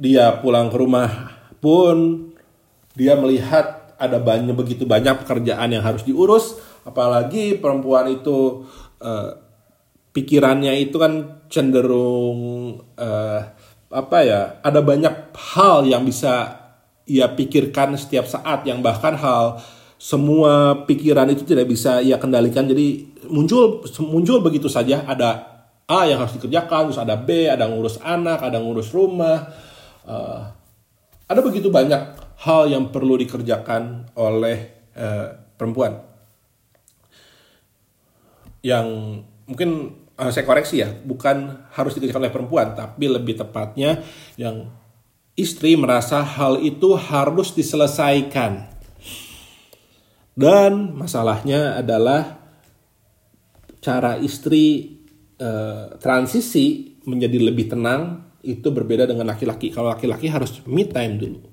dia 0.00 0.36
pulang 0.40 0.72
ke 0.72 0.76
rumah 0.76 1.10
pun 1.60 2.28
dia 2.96 3.16
melihat 3.16 3.96
ada 4.00 4.16
banyak 4.16 4.56
begitu 4.56 4.88
banyak 4.88 5.24
pekerjaan 5.24 5.68
yang 5.72 5.84
harus 5.84 6.04
diurus, 6.04 6.56
apalagi 6.88 7.60
perempuan 7.60 8.08
itu 8.08 8.64
uh, 9.00 9.36
pikirannya 10.16 10.76
itu 10.80 10.96
kan 10.96 11.44
cenderung 11.52 12.80
uh, 12.96 13.40
apa 13.90 14.18
ya, 14.24 14.40
ada 14.64 14.80
banyak 14.80 15.36
hal 15.36 15.84
yang 15.84 16.04
bisa 16.04 16.59
ia 17.10 17.26
pikirkan 17.34 17.98
setiap 17.98 18.30
saat 18.30 18.62
yang 18.62 18.78
bahkan 18.78 19.18
hal 19.18 19.58
semua 19.98 20.86
pikiran 20.86 21.26
itu 21.28 21.42
tidak 21.42 21.66
bisa 21.66 21.98
ia 21.98 22.16
kendalikan. 22.16 22.70
Jadi 22.70 23.10
muncul 23.26 23.82
muncul 24.06 24.38
begitu 24.40 24.70
saja. 24.70 25.02
Ada 25.02 25.50
A 25.90 26.06
yang 26.06 26.22
harus 26.22 26.38
dikerjakan 26.38 26.88
terus 26.88 27.02
ada 27.02 27.18
B 27.18 27.50
ada 27.50 27.66
ngurus 27.66 27.98
anak 27.98 28.46
ada 28.46 28.62
ngurus 28.62 28.94
rumah. 28.94 29.50
Uh, 30.06 30.46
ada 31.26 31.42
begitu 31.42 31.68
banyak 31.68 32.14
hal 32.46 32.70
yang 32.70 32.94
perlu 32.94 33.18
dikerjakan 33.18 34.14
oleh 34.14 34.88
uh, 34.94 35.34
perempuan. 35.58 35.98
Yang 38.62 38.86
mungkin 39.50 40.00
uh, 40.14 40.30
saya 40.30 40.46
koreksi 40.46 40.80
ya 40.80 40.88
bukan 40.94 41.68
harus 41.74 41.92
dikerjakan 41.98 42.22
oleh 42.24 42.34
perempuan 42.34 42.72
tapi 42.72 43.04
lebih 43.10 43.40
tepatnya 43.40 44.00
yang 44.38 44.79
istri 45.40 45.74
merasa 45.80 46.20
hal 46.20 46.60
itu 46.60 46.92
harus 46.94 47.56
diselesaikan 47.56 48.70
dan 50.40 50.96
masalahnya 50.96 51.76
adalah 51.76 52.40
cara 53.84 54.16
istri 54.16 54.96
uh, 55.36 56.00
transisi 56.00 56.96
menjadi 57.04 57.38
lebih 57.44 57.76
tenang 57.76 58.32
itu 58.40 58.72
berbeda 58.72 59.04
dengan 59.04 59.28
laki-laki. 59.28 59.68
Kalau 59.68 59.92
laki-laki 59.92 60.32
harus 60.32 60.64
me 60.64 60.88
time 60.88 61.20
dulu. 61.20 61.44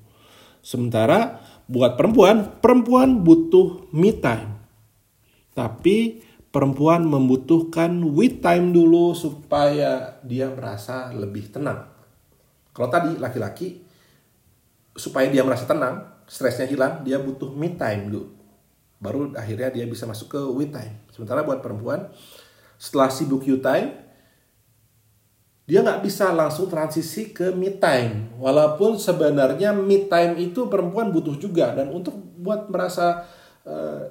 Sementara 0.63 1.43
buat 1.67 1.99
perempuan, 1.99 2.63
perempuan 2.63 3.27
butuh 3.27 3.91
me 3.91 4.15
time. 4.15 4.55
Tapi 5.51 6.23
perempuan 6.47 7.03
membutuhkan 7.03 7.91
we 8.15 8.39
time 8.39 8.71
dulu 8.71 9.11
supaya 9.17 10.21
dia 10.23 10.47
merasa 10.47 11.11
lebih 11.11 11.51
tenang. 11.51 11.96
Kalau 12.77 12.93
tadi 12.93 13.17
laki-laki 13.17 13.81
supaya 14.93 15.25
dia 15.33 15.41
merasa 15.41 15.65
tenang, 15.65 16.21
stresnya 16.29 16.69
hilang, 16.69 17.01
dia 17.01 17.17
butuh 17.17 17.49
me 17.49 17.73
time 17.73 18.13
dulu. 18.13 18.29
Baru 19.01 19.33
akhirnya 19.33 19.73
dia 19.73 19.89
bisa 19.89 20.05
masuk 20.05 20.37
ke 20.37 20.41
we 20.53 20.69
time. 20.69 21.01
Sementara 21.09 21.41
buat 21.41 21.65
perempuan 21.65 22.13
setelah 22.77 23.09
sibuk 23.09 23.41
you 23.49 23.57
time 23.57 24.05
dia 25.65 25.81
nggak 25.81 26.05
bisa 26.05 26.29
langsung 26.37 26.69
transisi 26.69 27.33
ke 27.33 27.49
me 27.49 27.73
time. 27.81 28.37
Walaupun 28.37 29.01
sebenarnya 29.01 29.73
me 29.73 30.05
time 30.05 30.37
itu 30.37 30.69
perempuan 30.69 31.09
butuh 31.09 31.33
juga. 31.33 31.73
Dan 31.73 31.89
untuk 31.89 32.13
buat 32.37 32.69
merasa 32.69 33.25
uh, 33.65 34.05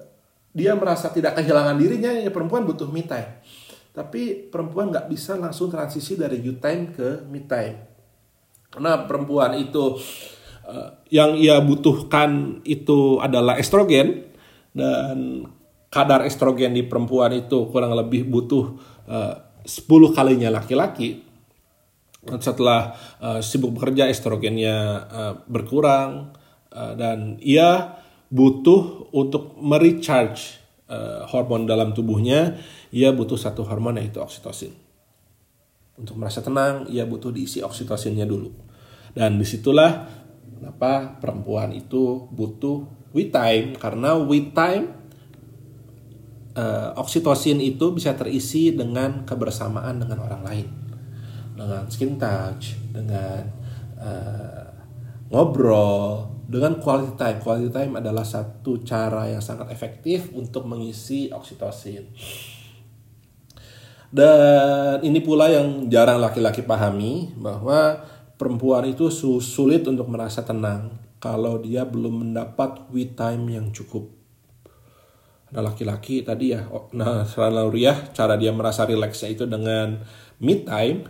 dia 0.50 0.75
merasa 0.75 1.06
tidak 1.14 1.38
kehilangan 1.38 1.78
dirinya 1.78 2.11
ya 2.18 2.35
perempuan 2.35 2.66
butuh 2.66 2.90
me 2.90 3.06
time. 3.06 3.46
Tapi 3.94 4.50
perempuan 4.50 4.90
nggak 4.90 5.06
bisa 5.06 5.38
langsung 5.38 5.70
transisi 5.70 6.18
dari 6.18 6.42
you 6.42 6.58
time 6.58 6.90
ke 6.90 7.23
me 7.30 7.46
time 7.46 7.96
karena 8.76 9.09
perempuan 9.09 9.56
itu 9.56 9.97
uh, 10.68 11.00
yang 11.09 11.33
ia 11.33 11.64
butuhkan 11.64 12.61
itu 12.68 13.16
adalah 13.25 13.56
estrogen 13.56 14.28
dan 14.76 15.49
kadar 15.88 16.28
estrogen 16.28 16.76
di 16.76 16.85
perempuan 16.85 17.33
itu 17.33 17.73
kurang 17.73 17.97
lebih 17.97 18.28
butuh 18.28 18.76
uh, 19.09 19.64
10 19.64 19.88
kalinya 20.12 20.52
laki-laki. 20.52 21.25
Setelah 22.37 22.92
uh, 23.16 23.40
sibuk 23.40 23.73
bekerja 23.80 24.12
estrogennya 24.12 24.76
uh, 25.09 25.35
berkurang 25.49 26.37
uh, 26.68 26.92
dan 27.00 27.40
ia 27.40 27.97
butuh 28.28 29.09
untuk 29.16 29.56
merecharge 29.56 30.61
uh, 30.92 31.25
hormon 31.33 31.64
dalam 31.64 31.97
tubuhnya, 31.97 32.61
ia 32.92 33.09
butuh 33.16 33.40
satu 33.40 33.64
hormon 33.64 33.97
yaitu 33.97 34.21
oksitosin. 34.21 34.76
Untuk 35.97 36.21
merasa 36.21 36.45
tenang, 36.45 36.85
ia 36.92 37.09
butuh 37.09 37.33
diisi 37.33 37.64
oksitosinnya 37.64 38.28
dulu. 38.28 38.65
Dan 39.16 39.40
di 39.40 39.49
situlah 39.49 40.04
kenapa 40.61 41.16
perempuan 41.16 41.73
itu 41.73 42.28
butuh 42.28 42.85
we 43.16 43.32
time. 43.32 43.73
Karena 43.80 44.20
we 44.20 44.52
time 44.52 44.92
uh, 46.52 46.92
oksitosin 47.00 47.64
itu 47.64 47.96
bisa 47.96 48.12
terisi 48.12 48.76
dengan 48.76 49.25
kebersamaan 49.25 50.04
dengan 50.04 50.20
orang 50.20 50.42
lain. 50.44 50.68
Dengan 51.56 51.88
skin 51.88 52.20
touch 52.20 52.76
dengan 52.92 53.40
uh, 53.96 54.68
ngobrol 55.32 56.37
dengan 56.44 56.76
quality 56.76 57.16
time. 57.16 57.38
Quality 57.40 57.70
time 57.72 57.92
adalah 57.96 58.22
satu 58.22 58.85
cara 58.85 59.33
yang 59.33 59.40
sangat 59.40 59.72
efektif 59.72 60.29
untuk 60.37 60.68
mengisi 60.68 61.33
oksitosin. 61.33 62.05
Dan 64.07 65.02
ini 65.02 65.18
pula 65.18 65.50
yang 65.50 65.90
jarang 65.90 66.22
laki-laki 66.22 66.62
pahami 66.62 67.35
bahwa 67.37 68.07
perempuan 68.37 68.85
itu 68.88 69.09
sulit 69.40 69.85
untuk 69.88 70.09
merasa 70.12 70.44
tenang 70.44 70.92
kalau 71.16 71.59
dia 71.59 71.88
belum 71.88 72.29
mendapat 72.29 72.88
we 72.92 73.09
time 73.16 73.49
yang 73.49 73.72
cukup. 73.72 74.12
Ada 75.51 75.62
laki-laki 75.62 76.20
tadi 76.27 76.53
ya, 76.53 76.68
oh, 76.68 76.90
nah 76.92 77.25
Lauriah 77.25 78.12
cara 78.12 78.37
dia 78.37 78.53
merasa 78.53 78.85
rileksnya 78.85 79.33
itu 79.33 79.44
dengan 79.49 80.05
me 80.42 80.55
time. 80.62 81.09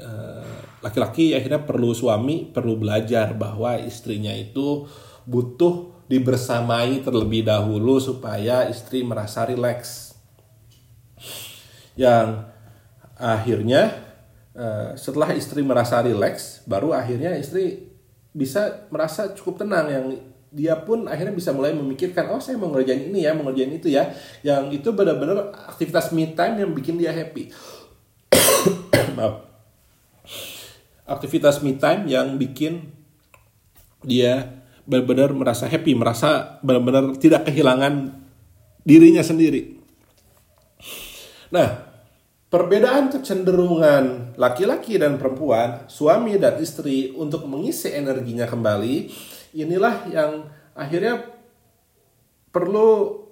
Eh, 0.00 0.56
laki-laki 0.80 1.36
akhirnya 1.36 1.60
perlu 1.68 1.92
suami 1.92 2.48
perlu 2.48 2.80
belajar 2.80 3.36
bahwa 3.36 3.76
istrinya 3.76 4.32
itu 4.32 4.88
butuh 5.28 5.92
dibersamai 6.08 7.04
terlebih 7.04 7.44
dahulu 7.44 8.00
supaya 8.00 8.66
istri 8.66 9.04
merasa 9.04 9.46
rileks. 9.46 10.16
Yang 11.94 12.50
akhirnya 13.20 14.09
eh, 14.54 14.90
setelah 14.98 15.30
istri 15.34 15.62
merasa 15.62 16.02
rileks, 16.02 16.64
baru 16.66 16.94
akhirnya 16.96 17.36
istri 17.38 17.90
bisa 18.30 18.86
merasa 18.94 19.34
cukup 19.34 19.66
tenang 19.66 19.86
yang 19.90 20.06
dia 20.50 20.74
pun 20.82 21.06
akhirnya 21.06 21.30
bisa 21.30 21.54
mulai 21.54 21.70
memikirkan 21.70 22.26
oh 22.34 22.42
saya 22.42 22.58
mau 22.58 22.74
ngerjain 22.74 23.06
ini 23.06 23.22
ya 23.22 23.34
mau 23.34 23.46
ngerjain 23.46 23.70
itu 23.70 23.88
ya. 23.94 24.10
Yang 24.42 24.82
itu 24.82 24.88
benar-benar 24.90 25.54
aktivitas 25.70 26.10
me 26.10 26.34
time 26.34 26.58
yang 26.58 26.70
bikin 26.74 26.98
dia 26.98 27.14
happy. 27.14 27.54
Maaf. 29.16 29.46
Aktivitas 31.06 31.62
me 31.62 31.78
time 31.78 32.10
yang 32.10 32.34
bikin 32.34 32.90
dia 34.02 34.62
benar-benar 34.90 35.30
merasa 35.30 35.70
happy 35.70 35.94
merasa 35.94 36.58
benar-benar 36.66 37.14
tidak 37.14 37.46
kehilangan 37.46 38.10
dirinya 38.82 39.22
sendiri. 39.22 39.78
Nah 41.54 41.89
Perbedaan 42.50 43.14
kecenderungan 43.14 44.34
laki-laki 44.34 44.98
dan 44.98 45.22
perempuan, 45.22 45.86
suami 45.86 46.34
dan 46.34 46.58
istri 46.58 47.14
untuk 47.14 47.46
mengisi 47.46 47.94
energinya 47.94 48.42
kembali, 48.42 49.06
inilah 49.54 50.10
yang 50.10 50.50
akhirnya 50.74 51.30
perlu 52.50 53.22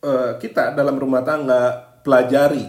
uh, 0.00 0.40
kita 0.40 0.72
dalam 0.72 0.96
rumah 0.96 1.20
tangga 1.20 1.76
pelajari 2.00 2.64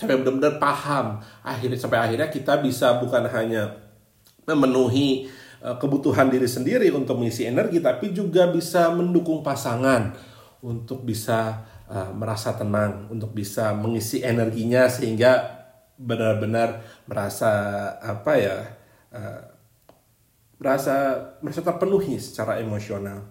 sampai 0.00 0.16
benar-benar 0.16 0.56
paham. 0.56 1.20
Akhirnya 1.44 1.76
sampai 1.76 2.00
akhirnya 2.00 2.32
kita 2.32 2.56
bisa 2.64 2.96
bukan 3.04 3.28
hanya 3.28 3.76
memenuhi 4.48 5.28
uh, 5.60 5.76
kebutuhan 5.76 6.32
diri 6.32 6.48
sendiri 6.48 6.88
untuk 6.88 7.20
mengisi 7.20 7.44
energi, 7.44 7.84
tapi 7.84 8.16
juga 8.16 8.48
bisa 8.48 8.88
mendukung 8.96 9.44
pasangan 9.44 10.16
untuk 10.64 11.04
bisa 11.04 11.68
uh, 11.90 12.14
merasa 12.14 12.54
tenang 12.54 13.10
untuk 13.10 13.34
bisa 13.34 13.74
mengisi 13.74 14.22
energinya 14.22 14.86
sehingga 14.86 15.58
benar-benar 16.00 16.86
merasa 17.04 17.52
apa 18.00 18.32
ya 18.38 18.58
uh, 19.12 19.42
merasa 20.56 20.96
merasa 21.42 21.60
terpenuhi 21.60 22.16
secara 22.22 22.62
emosional. 22.62 23.26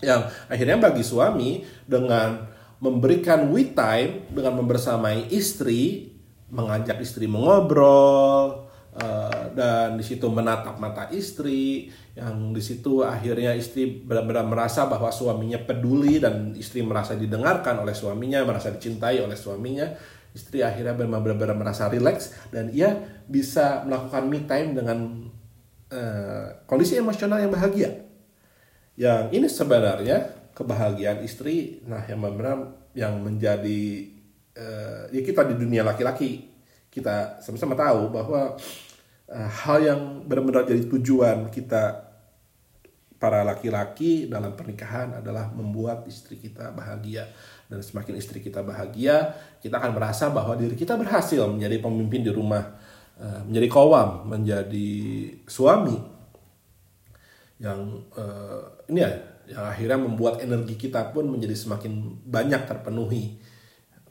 Yang 0.00 0.30
akhirnya 0.46 0.78
bagi 0.78 1.02
suami 1.02 1.66
dengan 1.84 2.46
memberikan 2.78 3.50
we 3.50 3.74
time 3.74 4.30
dengan 4.30 4.54
membersamai 4.62 5.28
istri 5.34 6.14
mengajak 6.48 7.02
istri 7.02 7.26
mengobrol 7.26 8.67
uh, 8.96 9.52
dan 9.52 10.00
di 10.00 10.04
situ 10.06 10.24
menatap 10.32 10.80
mata 10.80 11.10
istri 11.12 11.92
yang 12.16 12.56
di 12.56 12.62
situ 12.64 13.04
akhirnya 13.04 13.52
istri 13.52 14.00
benar-benar 14.02 14.48
merasa 14.48 14.88
bahwa 14.88 15.12
suaminya 15.12 15.60
peduli 15.60 16.18
dan 16.18 16.56
istri 16.56 16.80
merasa 16.80 17.14
didengarkan 17.14 17.84
oleh 17.84 17.92
suaminya, 17.92 18.42
merasa 18.42 18.72
dicintai 18.72 19.20
oleh 19.20 19.36
suaminya, 19.36 19.92
istri 20.32 20.64
akhirnya 20.64 20.96
benar-benar 20.96 21.54
merasa 21.54 21.86
rileks 21.86 22.34
dan 22.50 22.72
ia 22.72 22.96
bisa 23.28 23.84
melakukan 23.84 24.24
me 24.26 24.40
time 24.48 24.70
dengan 24.74 24.98
uh, 25.92 26.46
kondisi 26.64 26.96
emosional 26.96 27.38
yang 27.38 27.52
bahagia. 27.52 27.90
Yang 28.98 29.24
ini 29.30 29.46
sebenarnya 29.46 30.18
kebahagiaan 30.58 31.22
istri, 31.22 31.78
nah 31.86 32.02
yang 32.02 32.18
benar 32.18 32.90
yang 32.98 33.22
menjadi 33.22 34.10
uh, 34.58 35.06
ya 35.14 35.22
kita 35.22 35.46
di 35.46 35.54
dunia 35.54 35.86
laki-laki 35.86 36.57
kita 36.88 37.38
sama-sama 37.44 37.76
tahu 37.76 38.10
bahwa 38.10 38.56
uh, 39.28 39.48
hal 39.48 39.78
yang 39.84 40.00
benar-benar 40.24 40.64
jadi 40.64 40.88
tujuan 40.88 41.52
kita 41.52 42.08
para 43.18 43.42
laki-laki 43.42 44.30
dalam 44.30 44.54
pernikahan 44.54 45.18
adalah 45.18 45.50
membuat 45.50 46.06
istri 46.06 46.38
kita 46.38 46.70
bahagia. 46.70 47.26
Dan 47.68 47.84
semakin 47.84 48.16
istri 48.16 48.40
kita 48.40 48.64
bahagia 48.64 49.36
kita 49.60 49.76
akan 49.76 49.92
merasa 49.92 50.32
bahwa 50.32 50.56
diri 50.56 50.72
kita 50.72 50.96
berhasil 50.96 51.44
menjadi 51.44 51.84
pemimpin 51.84 52.24
di 52.24 52.32
rumah 52.32 52.64
eh, 53.20 53.42
menjadi 53.44 53.68
kawam 53.68 54.24
menjadi 54.24 54.88
suami 55.44 56.00
yang 57.60 58.06
uh, 58.14 58.62
ini 58.88 59.02
ya 59.02 59.12
yang 59.50 59.64
akhirnya 59.66 59.98
membuat 59.98 60.40
energi 60.40 60.78
kita 60.78 61.10
pun 61.10 61.26
menjadi 61.26 61.58
semakin 61.58 62.22
banyak 62.22 62.70
terpenuhi 62.70 63.36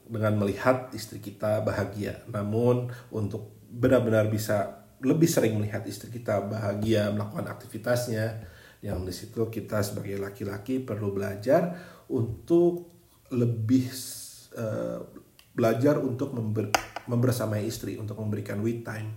dengan 0.08 0.40
melihat 0.40 0.88
istri 0.96 1.20
kita 1.20 1.60
bahagia. 1.62 2.24
Namun 2.32 2.88
untuk 3.12 3.54
benar-benar 3.68 4.32
bisa 4.32 4.88
lebih 5.04 5.30
sering 5.30 5.60
melihat 5.60 5.86
istri 5.86 6.10
kita 6.10 6.42
bahagia 6.48 7.12
melakukan 7.14 7.46
aktivitasnya, 7.46 8.42
yang 8.82 9.02
di 9.06 9.14
situ 9.14 9.46
kita 9.46 9.82
sebagai 9.82 10.18
laki-laki 10.18 10.82
perlu 10.82 11.14
belajar 11.14 11.74
untuk 12.10 12.90
lebih 13.30 13.90
uh, 14.58 14.98
belajar 15.54 15.98
untuk 15.98 16.34
member, 16.34 16.70
membersamai 17.06 17.62
istri, 17.66 17.98
untuk 17.98 18.18
memberikan 18.18 18.62
we 18.62 18.82
time, 18.82 19.10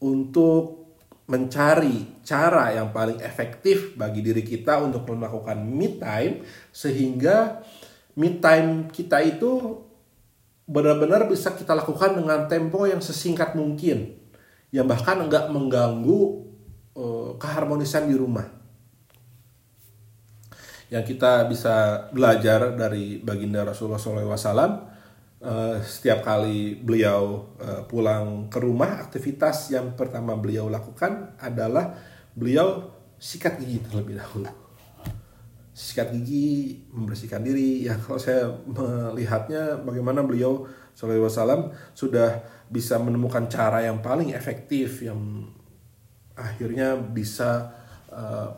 untuk 0.00 0.82
mencari 1.28 2.20
cara 2.26 2.74
yang 2.74 2.90
paling 2.90 3.22
efektif 3.22 3.94
bagi 3.94 4.20
diri 4.20 4.42
kita 4.42 4.82
untuk 4.82 5.06
melakukan 5.06 5.62
me 5.62 5.96
time 5.96 6.42
sehingga 6.74 7.62
me 8.16 8.38
time 8.38 8.92
kita 8.92 9.20
itu 9.24 9.80
benar-benar 10.68 11.28
bisa 11.28 11.52
kita 11.52 11.76
lakukan 11.76 12.16
dengan 12.16 12.46
tempo 12.48 12.84
yang 12.88 13.00
sesingkat 13.00 13.56
mungkin. 13.58 14.18
Yang 14.72 14.86
bahkan 14.88 15.20
enggak 15.20 15.52
mengganggu 15.52 16.20
uh, 16.96 17.30
keharmonisan 17.36 18.08
di 18.08 18.16
rumah. 18.16 18.48
Yang 20.88 21.16
kita 21.16 21.48
bisa 21.48 22.08
belajar 22.12 22.76
dari 22.76 23.16
baginda 23.20 23.64
Rasulullah 23.64 23.96
SAW 23.96 24.52
uh, 24.52 24.68
eh, 25.40 25.76
setiap 25.80 26.20
kali 26.20 26.76
beliau 26.78 27.52
uh, 27.58 27.82
pulang 27.88 28.52
ke 28.52 28.60
rumah 28.60 29.00
aktivitas 29.02 29.72
yang 29.74 29.96
pertama 29.96 30.36
beliau 30.38 30.68
lakukan 30.68 31.34
adalah 31.40 31.96
beliau 32.36 32.92
sikat 33.16 33.56
gigi 33.60 33.82
terlebih 33.88 34.20
dahulu 34.20 34.61
sikat 35.72 36.12
gigi, 36.12 36.84
membersihkan 36.92 37.40
diri. 37.40 37.88
Ya 37.88 37.96
kalau 37.96 38.20
saya 38.20 38.52
melihatnya 38.68 39.80
bagaimana 39.80 40.20
beliau 40.20 40.68
Wasallam 40.92 41.72
sudah 41.96 42.44
bisa 42.68 43.00
menemukan 43.00 43.48
cara 43.48 43.80
yang 43.80 44.04
paling 44.04 44.36
efektif 44.36 45.00
yang 45.00 45.48
akhirnya 46.36 46.96
bisa 46.96 47.72
uh, 48.12 48.52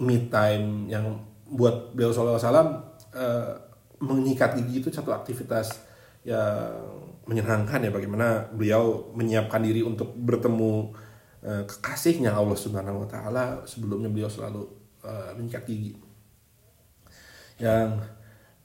me 0.00 0.28
time 0.32 0.88
yang 0.88 1.20
buat 1.44 1.92
beliau 1.92 2.16
Wasallam 2.16 2.80
uh, 3.12 3.52
mengikat 4.00 4.56
gigi 4.60 4.80
itu 4.84 4.88
satu 4.88 5.12
aktivitas 5.12 5.84
yang 6.26 6.72
menyenangkan 7.28 7.84
ya 7.84 7.92
bagaimana 7.92 8.50
beliau 8.50 9.12
menyiapkan 9.14 9.62
diri 9.62 9.84
untuk 9.84 10.16
bertemu 10.16 10.90
uh, 11.44 11.62
kekasihnya 11.68 12.32
Allah 12.32 12.56
Subhanahu 12.56 13.04
Wa 13.04 13.08
Taala 13.08 13.44
sebelumnya 13.68 14.08
beliau 14.08 14.28
selalu 14.28 14.64
uh, 15.04 15.32
menyikat 15.36 15.64
gigi 15.68 16.05
yang 17.56 18.00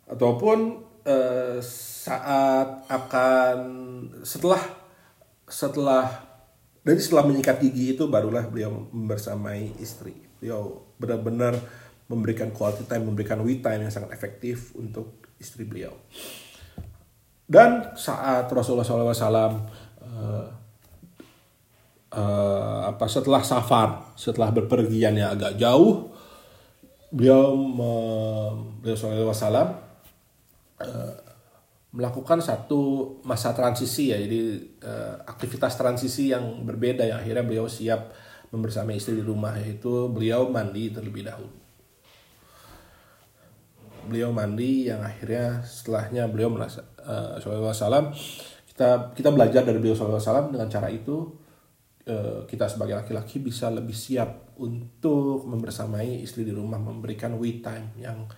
ataupun 0.08 0.84
uh, 1.08 1.58
saat 1.64 2.84
akan 2.92 3.58
setelah 4.28 4.60
setelah 5.48 6.08
dari 6.82 6.98
setelah 6.98 7.30
menyikat 7.30 7.62
gigi 7.62 7.94
itu 7.94 8.10
barulah 8.10 8.48
beliau 8.50 8.90
bersamai 8.92 9.72
istri. 9.78 10.18
Beliau 10.42 10.82
benar-benar 10.98 11.56
memberikan 12.10 12.50
quality 12.52 12.90
time 12.90 13.08
memberikan 13.08 13.40
we 13.46 13.62
time 13.64 13.86
yang 13.86 13.94
sangat 13.94 14.12
efektif 14.12 14.74
untuk 14.76 15.24
istri 15.40 15.64
beliau. 15.64 15.94
Dan 17.52 17.96
saat 18.00 18.48
Rasulullah 18.48 18.88
SAW 18.88 19.28
uh, 19.28 20.48
uh, 22.16 22.80
apa 22.88 23.06
setelah 23.08 23.44
safar 23.44 24.16
setelah 24.16 24.52
berpergian 24.52 25.16
yang 25.16 25.36
agak 25.36 25.60
jauh 25.60 26.11
beliau 27.12 27.54
beliau 28.80 28.96
Sallallahu 28.96 29.36
Wasallam 29.36 29.68
uh, 30.80 31.14
melakukan 31.92 32.40
satu 32.40 33.14
masa 33.28 33.52
transisi 33.52 34.16
ya. 34.16 34.18
Jadi 34.18 34.64
uh, 34.82 35.20
aktivitas 35.28 35.76
transisi 35.76 36.32
yang 36.32 36.64
berbeda 36.64 37.04
yang 37.04 37.20
akhirnya 37.20 37.44
beliau 37.44 37.68
siap 37.68 38.16
membersamai 38.52 38.96
istri 38.96 39.20
di 39.20 39.24
rumah 39.24 39.56
yaitu 39.60 40.08
beliau 40.08 40.48
mandi 40.48 40.92
terlebih 40.92 41.28
dahulu. 41.28 41.52
Beliau 44.08 44.34
mandi 44.34 44.90
yang 44.90 45.04
akhirnya 45.04 45.62
setelahnya 45.68 46.26
beliau 46.32 46.50
merasa 46.50 46.82
uh, 47.06 47.38
Wasallam 47.38 48.16
kita 48.72 49.14
kita 49.14 49.30
belajar 49.30 49.68
dari 49.68 49.78
beliau 49.78 49.94
Sallallahu 49.94 50.24
Wasallam. 50.24 50.48
Dengan 50.56 50.72
cara 50.72 50.88
itu 50.88 51.42
Eh, 52.02 52.40
kita 52.50 52.66
sebagai 52.66 52.98
laki-laki 52.98 53.38
bisa 53.38 53.70
lebih 53.70 53.94
siap 53.94 54.51
untuk 54.62 55.50
membersamai 55.50 56.22
istri 56.22 56.46
di 56.46 56.54
rumah 56.54 56.78
memberikan 56.78 57.34
we 57.42 57.60
time 57.66 57.98
yang 57.98 58.30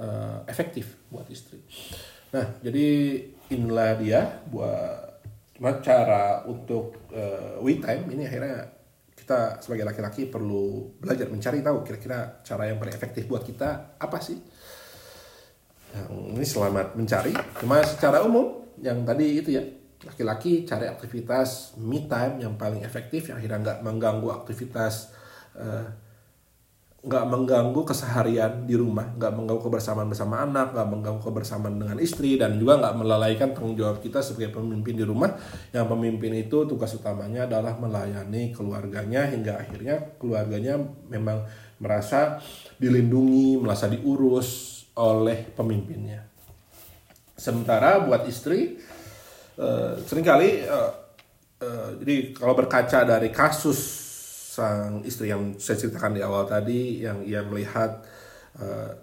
uh, 0.00 0.40
efektif 0.48 0.96
buat 1.12 1.28
istri. 1.28 1.60
Nah, 2.32 2.56
jadi 2.64 2.86
inilah 3.52 3.90
dia 4.00 4.20
buat 4.48 5.76
cara 5.84 6.48
untuk 6.48 7.12
uh, 7.12 7.60
we 7.60 7.76
time 7.76 8.08
ini 8.08 8.24
akhirnya 8.24 8.64
kita 9.12 9.60
sebagai 9.60 9.84
laki-laki 9.84 10.26
perlu 10.32 10.96
belajar 10.96 11.28
mencari 11.28 11.60
tahu 11.60 11.84
kira-kira 11.84 12.40
cara 12.40 12.66
yang 12.66 12.80
paling 12.80 12.96
efektif 12.96 13.28
buat 13.28 13.44
kita 13.44 14.00
apa 14.00 14.18
sih. 14.18 14.40
Yang 15.92 16.12
ini 16.40 16.46
selamat 16.46 16.96
mencari. 16.96 17.34
Cuma 17.60 17.84
secara 17.84 18.24
umum 18.24 18.64
yang 18.80 19.04
tadi 19.04 19.36
itu 19.36 19.52
ya 19.52 19.62
laki-laki 20.00 20.64
cari 20.64 20.88
aktivitas 20.88 21.76
me 21.76 22.08
time 22.08 22.40
yang 22.40 22.56
paling 22.56 22.80
efektif 22.80 23.28
yang 23.28 23.36
akhirnya 23.36 23.60
nggak 23.60 23.78
mengganggu 23.84 24.32
aktivitas 24.32 25.12
uh, 25.56 25.86
nggak 27.00 27.24
mengganggu 27.32 27.80
keseharian 27.80 28.68
di 28.68 28.76
rumah, 28.76 29.16
nggak 29.16 29.32
mengganggu 29.32 29.64
kebersamaan 29.64 30.12
bersama 30.12 30.44
anak, 30.44 30.76
nggak 30.76 30.88
mengganggu 30.92 31.22
kebersamaan 31.24 31.80
dengan 31.80 31.96
istri, 31.96 32.36
dan 32.36 32.60
juga 32.60 32.76
nggak 32.76 32.94
melalaikan 33.00 33.56
tanggung 33.56 33.72
jawab 33.72 34.04
kita 34.04 34.20
sebagai 34.20 34.60
pemimpin 34.60 35.00
di 35.00 35.04
rumah. 35.08 35.32
Yang 35.72 35.96
pemimpin 35.96 36.32
itu 36.36 36.68
tugas 36.68 36.92
utamanya 36.92 37.48
adalah 37.48 37.72
melayani 37.80 38.52
keluarganya 38.52 39.32
hingga 39.32 39.56
akhirnya 39.64 40.12
keluarganya 40.20 40.76
memang 41.08 41.48
merasa 41.80 42.36
dilindungi, 42.76 43.56
merasa 43.56 43.88
diurus 43.88 44.84
oleh 45.00 45.48
pemimpinnya. 45.56 46.28
Sementara 47.32 48.04
buat 48.04 48.28
istri, 48.28 48.76
uh, 49.56 49.96
sering 50.04 50.28
kali 50.28 50.68
uh, 50.68 50.92
jadi 52.00 52.36
kalau 52.36 52.52
berkaca 52.56 53.08
dari 53.08 53.32
kasus 53.32 54.09
sang 54.50 55.06
istri 55.06 55.30
yang 55.30 55.54
saya 55.62 55.78
ceritakan 55.78 56.18
di 56.18 56.26
awal 56.26 56.42
tadi 56.42 57.06
yang 57.06 57.22
ia 57.22 57.46
melihat 57.46 58.02
uh, 58.58 58.98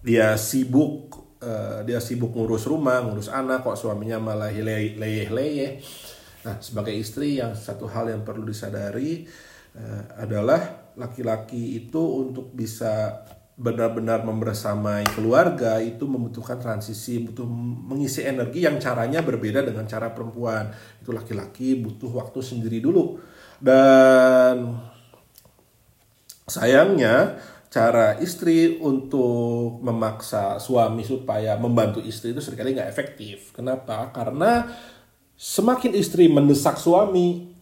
dia 0.00 0.40
sibuk 0.40 1.20
uh, 1.44 1.84
dia 1.84 2.00
sibuk 2.00 2.32
ngurus 2.32 2.64
rumah 2.64 3.04
ngurus 3.04 3.28
anak 3.28 3.60
kok 3.60 3.76
suaminya 3.76 4.16
malah 4.16 4.48
leyeh-leyeh 4.48 5.84
nah 6.48 6.56
sebagai 6.64 6.96
istri 6.96 7.36
yang 7.36 7.52
satu 7.52 7.84
hal 7.92 8.08
yang 8.08 8.24
perlu 8.24 8.48
disadari 8.48 9.28
uh, 9.76 10.16
adalah 10.16 10.88
laki-laki 10.96 11.84
itu 11.84 12.00
untuk 12.00 12.48
bisa 12.56 13.20
benar-benar 13.60 14.24
membersamai 14.24 15.04
keluarga 15.12 15.76
itu 15.84 16.08
membutuhkan 16.08 16.56
transisi, 16.56 17.20
butuh 17.20 17.44
mengisi 17.92 18.24
energi 18.24 18.64
yang 18.64 18.80
caranya 18.80 19.20
berbeda 19.20 19.60
dengan 19.60 19.84
cara 19.84 20.08
perempuan. 20.16 20.72
Itu 20.96 21.12
laki-laki 21.12 21.76
butuh 21.76 22.08
waktu 22.08 22.40
sendiri 22.40 22.80
dulu. 22.80 23.20
Dan 23.60 24.80
sayangnya 26.48 27.38
cara 27.70 28.18
istri 28.18 28.80
untuk 28.82 29.78
memaksa 29.84 30.58
suami 30.58 31.06
supaya 31.06 31.54
membantu 31.54 32.02
istri 32.02 32.34
itu 32.34 32.42
sering 32.42 32.58
kali 32.58 32.74
nggak 32.74 32.90
efektif. 32.90 33.54
Kenapa? 33.54 34.10
Karena 34.10 34.66
semakin 35.38 35.94
istri 35.94 36.26
mendesak 36.26 36.80
suami, 36.80 37.54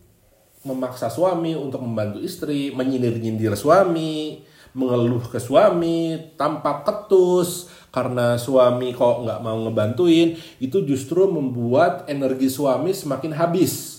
memaksa 0.65 1.13
suami 1.13 1.53
untuk 1.53 1.85
membantu 1.85 2.25
istri, 2.25 2.73
menyindir-nyindir 2.73 3.53
suami, 3.53 4.41
mengeluh 4.73 5.27
ke 5.27 5.43
suami 5.43 6.17
tampak 6.39 6.87
ketus 6.87 7.67
karena 7.91 8.39
suami 8.39 8.93
kok 8.93 9.27
nggak 9.27 9.41
mau 9.43 9.59
ngebantuin 9.67 10.37
itu 10.63 10.85
justru 10.85 11.27
membuat 11.27 12.05
energi 12.07 12.53
suami 12.53 12.93
semakin 12.93 13.33
habis 13.35 13.98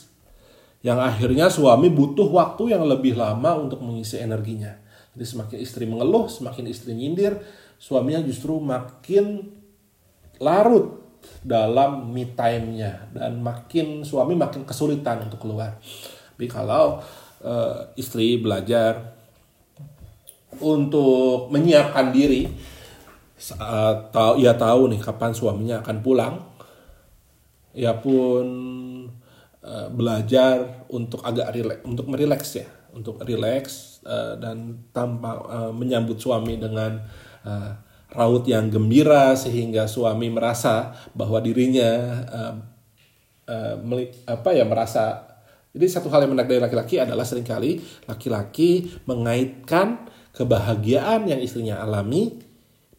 yang 0.79 0.99
akhirnya 0.99 1.51
suami 1.51 1.91
butuh 1.91 2.27
waktu 2.31 2.71
yang 2.75 2.87
lebih 2.87 3.19
lama 3.19 3.59
untuk 3.59 3.83
mengisi 3.83 4.19
energinya 4.19 4.79
jadi 5.15 5.25
semakin 5.25 5.57
istri 5.59 5.83
mengeluh 5.83 6.31
semakin 6.31 6.65
istri 6.71 6.95
nyindir 6.95 7.39
suaminya 7.79 8.23
justru 8.23 8.59
makin 8.59 9.55
larut 10.39 10.99
dalam 11.43 12.11
me 12.11 12.27
time-nya 12.35 13.11
dan 13.15 13.39
makin 13.39 14.03
suami 14.03 14.35
makin 14.35 14.63
kesulitan 14.67 15.27
untuk 15.27 15.43
keluar. 15.43 15.79
Tapi 16.35 16.47
kalau 16.47 16.99
uh, 17.43 17.79
istri 17.95 18.39
belajar 18.39 19.15
untuk 20.59 21.51
menyiapkan 21.51 22.11
diri 22.11 22.47
saat 23.39 24.11
tahu 24.11 24.43
ia 24.43 24.51
tahu 24.55 24.91
nih 24.91 24.99
kapan 24.99 25.31
suaminya 25.31 25.79
akan 25.79 25.97
pulang 26.03 26.35
ia 27.71 27.95
pun 27.95 28.43
uh, 29.63 29.87
belajar 29.91 30.87
untuk 30.91 31.23
agak 31.23 31.51
rileks 31.55 31.81
untuk 31.83 32.05
merileks 32.07 32.49
ya 32.59 32.67
untuk 32.93 33.21
rileks 33.21 34.01
uh, 34.05 34.35
dan 34.39 34.89
tanpa 34.89 35.31
uh, 35.45 35.71
menyambut 35.73 36.17
suami 36.17 36.57
dengan 36.57 36.99
uh, 37.45 37.71
raut 38.09 38.45
yang 38.49 38.73
gembira 38.73 39.37
sehingga 39.37 39.85
suami 39.85 40.33
merasa 40.33 40.97
bahwa 41.13 41.37
dirinya 41.37 41.91
uh, 42.25 42.53
uh, 43.45 43.75
meli, 43.85 44.09
apa 44.25 44.49
ya 44.53 44.65
merasa 44.65 45.29
jadi 45.69 45.85
satu 45.85 46.09
hal 46.09 46.25
yang 46.25 46.33
menarik 46.33 46.49
dari 46.49 46.63
laki-laki 46.65 46.97
adalah 46.97 47.21
sering 47.21 47.45
kali 47.45 47.77
laki-laki 48.09 48.89
mengaitkan 49.05 50.09
kebahagiaan 50.33 51.29
yang 51.29 51.37
istrinya 51.37 51.83
alami 51.83 52.41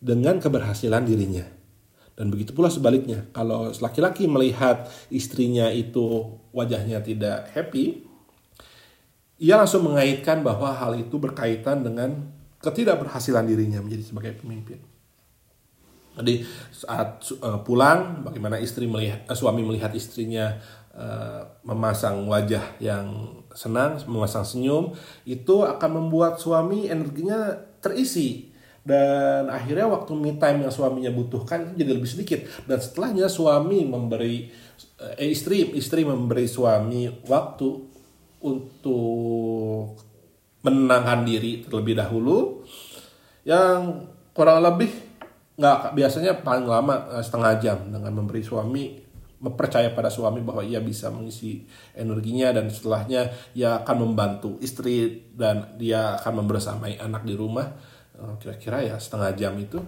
dengan 0.01 0.41
keberhasilan 0.41 1.05
dirinya. 1.05 1.60
Dan 2.19 2.29
begitu 2.29 2.53
pula 2.53 2.69
sebaliknya, 2.69 3.25
kalau 3.33 3.73
laki-laki 3.73 4.29
melihat 4.29 4.91
istrinya 5.09 5.73
itu 5.73 6.37
wajahnya 6.53 7.01
tidak 7.01 7.49
happy, 7.57 8.05
ia 9.41 9.57
langsung 9.57 9.89
mengaitkan 9.89 10.45
bahwa 10.45 10.69
hal 10.77 10.93
itu 11.01 11.17
berkaitan 11.17 11.81
dengan 11.81 12.29
ketidakberhasilan 12.61 13.49
dirinya 13.49 13.81
menjadi 13.81 14.05
sebagai 14.05 14.37
pemimpin. 14.37 14.85
Jadi 16.13 16.45
saat 16.69 17.25
uh, 17.41 17.65
pulang, 17.65 18.21
bagaimana 18.21 18.61
istri 18.61 18.85
melihat 18.85 19.25
uh, 19.25 19.33
suami 19.33 19.65
melihat 19.65 19.97
istrinya 19.97 20.61
uh, 20.93 21.49
memasang 21.65 22.29
wajah 22.29 22.77
yang 22.85 23.41
senang, 23.57 23.97
memasang 24.05 24.45
senyum, 24.45 24.93
itu 25.25 25.65
akan 25.65 26.05
membuat 26.05 26.37
suami 26.37 26.93
energinya 26.93 27.57
terisi 27.81 28.50
dan 28.81 29.53
akhirnya 29.53 29.85
waktu 29.93 30.17
me 30.17 30.41
time 30.41 30.65
yang 30.65 30.73
suaminya 30.73 31.13
butuhkan 31.13 31.69
itu 31.69 31.85
jadi 31.85 31.93
lebih 32.01 32.11
sedikit. 32.11 32.41
Dan 32.65 32.81
setelahnya 32.81 33.29
suami 33.29 33.85
memberi 33.85 34.49
eh, 35.21 35.29
istri 35.29 35.69
istri 35.77 36.09
memberi 36.09 36.49
suami 36.49 37.05
waktu 37.29 37.69
untuk 38.41 40.01
menenangkan 40.65 41.21
diri 41.29 41.61
terlebih 41.69 42.01
dahulu. 42.01 42.65
Yang 43.45 44.09
kurang 44.33 44.65
lebih 44.65 44.89
nggak 45.61 45.93
biasanya 45.93 46.41
paling 46.41 46.65
lama 46.65 47.21
eh, 47.21 47.25
setengah 47.25 47.53
jam 47.61 47.79
dengan 47.93 48.13
memberi 48.17 48.41
suami 48.41 49.13
mempercaya 49.41 49.89
pada 49.97 50.13
suami 50.13 50.45
bahwa 50.45 50.61
ia 50.61 50.85
bisa 50.85 51.09
mengisi 51.09 51.65
energinya 51.97 52.53
dan 52.53 52.69
setelahnya 52.69 53.33
ia 53.57 53.81
akan 53.81 53.97
membantu 54.05 54.61
istri 54.61 55.25
dan 55.33 55.81
dia 55.81 56.21
akan 56.21 56.45
membersamai 56.45 57.01
anak 57.01 57.25
di 57.25 57.33
rumah 57.33 57.73
kira-kira 58.41 58.85
ya 58.85 58.97
setengah 58.97 59.31
jam 59.37 59.55
itu. 59.57 59.81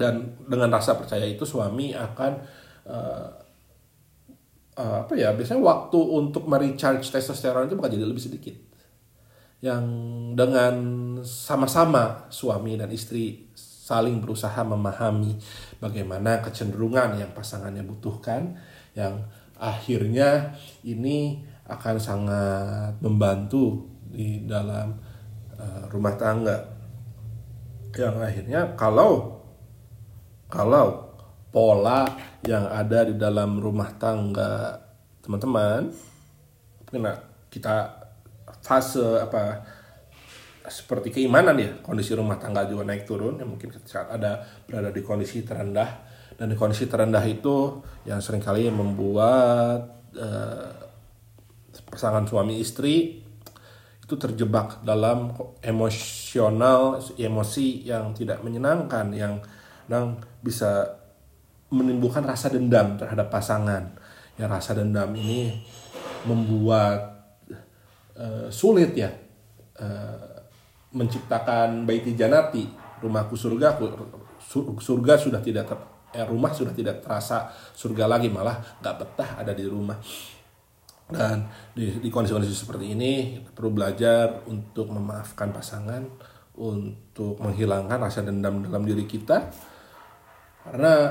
Dan 0.00 0.40
dengan 0.48 0.72
rasa 0.72 0.96
percaya 0.96 1.28
itu 1.28 1.44
suami 1.44 1.92
akan 1.92 2.32
uh, 2.88 3.28
uh, 4.80 4.96
apa 5.04 5.12
ya 5.12 5.36
biasanya 5.36 5.60
waktu 5.60 5.98
untuk 6.00 6.48
merecharge 6.48 7.04
testosteron 7.12 7.68
itu 7.68 7.76
bakal 7.76 7.92
jadi 7.92 8.08
lebih 8.08 8.24
sedikit. 8.24 8.56
Yang 9.60 9.84
dengan 10.40 10.74
sama-sama 11.20 12.32
suami 12.32 12.80
dan 12.80 12.88
istri 12.88 13.52
saling 13.90 14.22
berusaha 14.22 14.62
memahami 14.64 15.36
bagaimana 15.82 16.40
kecenderungan 16.40 17.18
yang 17.18 17.34
pasangannya 17.36 17.82
butuhkan 17.84 18.56
yang 18.94 19.20
akhirnya 19.60 20.56
ini 20.86 21.44
akan 21.68 21.96
sangat 22.00 22.94
membantu 23.04 23.90
di 24.08 24.46
dalam 24.46 24.96
uh, 25.58 25.84
rumah 25.92 26.14
tangga 26.16 26.79
yang 27.96 28.16
akhirnya 28.22 28.60
kalau 28.78 29.42
kalau 30.50 31.14
pola 31.50 32.06
yang 32.46 32.70
ada 32.70 33.06
di 33.06 33.14
dalam 33.18 33.58
rumah 33.58 33.90
tangga 33.98 34.78
teman-teman 35.22 35.90
kena 36.90 37.18
kita 37.50 37.90
fase 38.62 39.02
apa 39.18 39.62
seperti 40.70 41.10
keimanan 41.10 41.58
ya 41.58 41.70
kondisi 41.82 42.14
rumah 42.14 42.38
tangga 42.38 42.62
juga 42.70 42.86
naik 42.86 43.04
turun 43.04 43.40
yang 43.42 43.50
mungkin 43.50 43.74
saat 43.82 44.12
ada 44.14 44.46
berada 44.64 44.94
di 44.94 45.02
kondisi 45.02 45.42
terendah. 45.42 46.06
Dan 46.40 46.48
di 46.48 46.56
kondisi 46.56 46.88
terendah 46.88 47.20
itu 47.28 47.84
yang 48.08 48.16
sering 48.24 48.40
kali 48.40 48.72
membuat 48.72 50.08
uh, 50.16 50.72
pasangan 51.92 52.24
suami 52.24 52.56
istri 52.56 53.19
itu 54.10 54.18
terjebak 54.18 54.82
dalam 54.82 55.30
emosional 55.62 56.98
emosi 57.14 57.86
yang 57.86 58.10
tidak 58.10 58.42
menyenangkan 58.42 59.14
yang 59.14 59.38
yang 59.86 60.18
bisa 60.42 60.98
menimbulkan 61.70 62.26
rasa 62.26 62.50
dendam 62.50 62.98
terhadap 62.98 63.30
pasangan. 63.30 63.94
Ya 64.34 64.50
rasa 64.50 64.74
dendam 64.74 65.14
ini 65.14 65.62
membuat 66.26 67.22
uh, 68.18 68.50
sulit 68.50 68.98
ya 68.98 69.14
uh, 69.78 70.42
menciptakan 70.90 71.86
baiti 71.86 72.18
janati 72.18 72.66
rumahku 72.98 73.38
surga 73.38 73.78
surga 74.82 75.14
sudah 75.14 75.38
tidak 75.38 75.70
ter, 75.70 75.78
eh, 76.18 76.26
rumah 76.26 76.50
sudah 76.50 76.74
tidak 76.74 76.98
terasa 76.98 77.46
surga 77.72 78.10
lagi 78.10 78.26
malah 78.26 78.58
nggak 78.82 78.96
betah 78.98 79.30
ada 79.38 79.54
di 79.54 79.64
rumah 79.64 79.96
dan 81.10 81.50
di, 81.74 81.98
di 81.98 82.08
kondisi-kondisi 82.08 82.54
seperti 82.54 82.94
ini 82.94 83.42
perlu 83.42 83.74
belajar 83.74 84.46
untuk 84.46 84.94
memaafkan 84.94 85.50
pasangan 85.50 86.02
untuk 86.60 87.40
menghilangkan 87.42 87.98
rasa 87.98 88.22
dendam 88.22 88.62
dalam 88.62 88.84
diri 88.86 89.04
kita. 89.08 89.50
Karena 90.60 91.10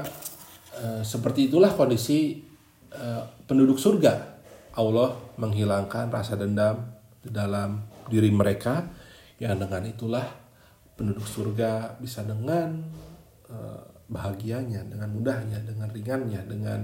e, 0.77 1.01
seperti 1.03 1.51
itulah 1.51 1.73
kondisi 1.75 2.39
e, 2.87 3.05
penduduk 3.43 3.75
surga. 3.75 4.39
Allah 4.79 5.17
menghilangkan 5.35 6.07
rasa 6.07 6.39
dendam 6.39 6.79
di 7.19 7.33
dalam 7.33 7.83
diri 8.07 8.31
mereka 8.31 8.87
yang 9.41 9.59
dengan 9.59 9.83
itulah 9.83 10.25
penduduk 10.95 11.25
surga 11.25 11.99
bisa 11.99 12.23
dengan 12.23 12.79
e, 13.49 13.57
bahagianya 14.09 14.89
dengan 14.89 15.09
mudahnya 15.13 15.59
dengan 15.61 15.89
ringannya 15.91 16.41
dengan 16.49 16.81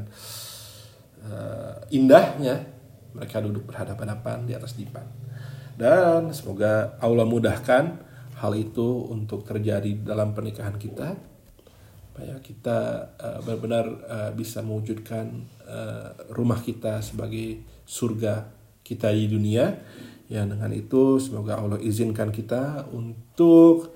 indahnya 1.90 2.75
mereka 3.16 3.40
duduk 3.40 3.72
berhadapan-hadapan 3.72 4.44
di 4.44 4.54
atas 4.54 4.76
dipan. 4.76 5.08
Dan 5.76 6.36
semoga 6.36 7.00
Allah 7.00 7.24
mudahkan 7.24 7.84
hal 8.40 8.54
itu 8.56 9.08
untuk 9.12 9.48
terjadi 9.48 10.04
dalam 10.04 10.36
pernikahan 10.36 10.76
kita. 10.76 11.16
Supaya 12.12 12.40
kita 12.40 12.80
uh, 13.20 13.40
benar-benar 13.44 13.86
uh, 14.08 14.32
bisa 14.32 14.64
mewujudkan 14.64 15.48
uh, 15.68 16.32
rumah 16.32 16.64
kita 16.64 17.04
sebagai 17.04 17.64
surga 17.84 18.48
kita 18.84 19.12
di 19.12 19.28
dunia. 19.28 19.84
Ya 20.32 20.48
dengan 20.48 20.72
itu 20.72 21.20
semoga 21.20 21.60
Allah 21.60 21.80
izinkan 21.84 22.32
kita 22.32 22.88
untuk 22.96 23.94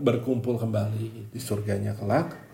berkumpul 0.00 0.56
kembali 0.56 1.28
di 1.28 1.36
surganya 1.36 1.92
kelak 1.92 2.45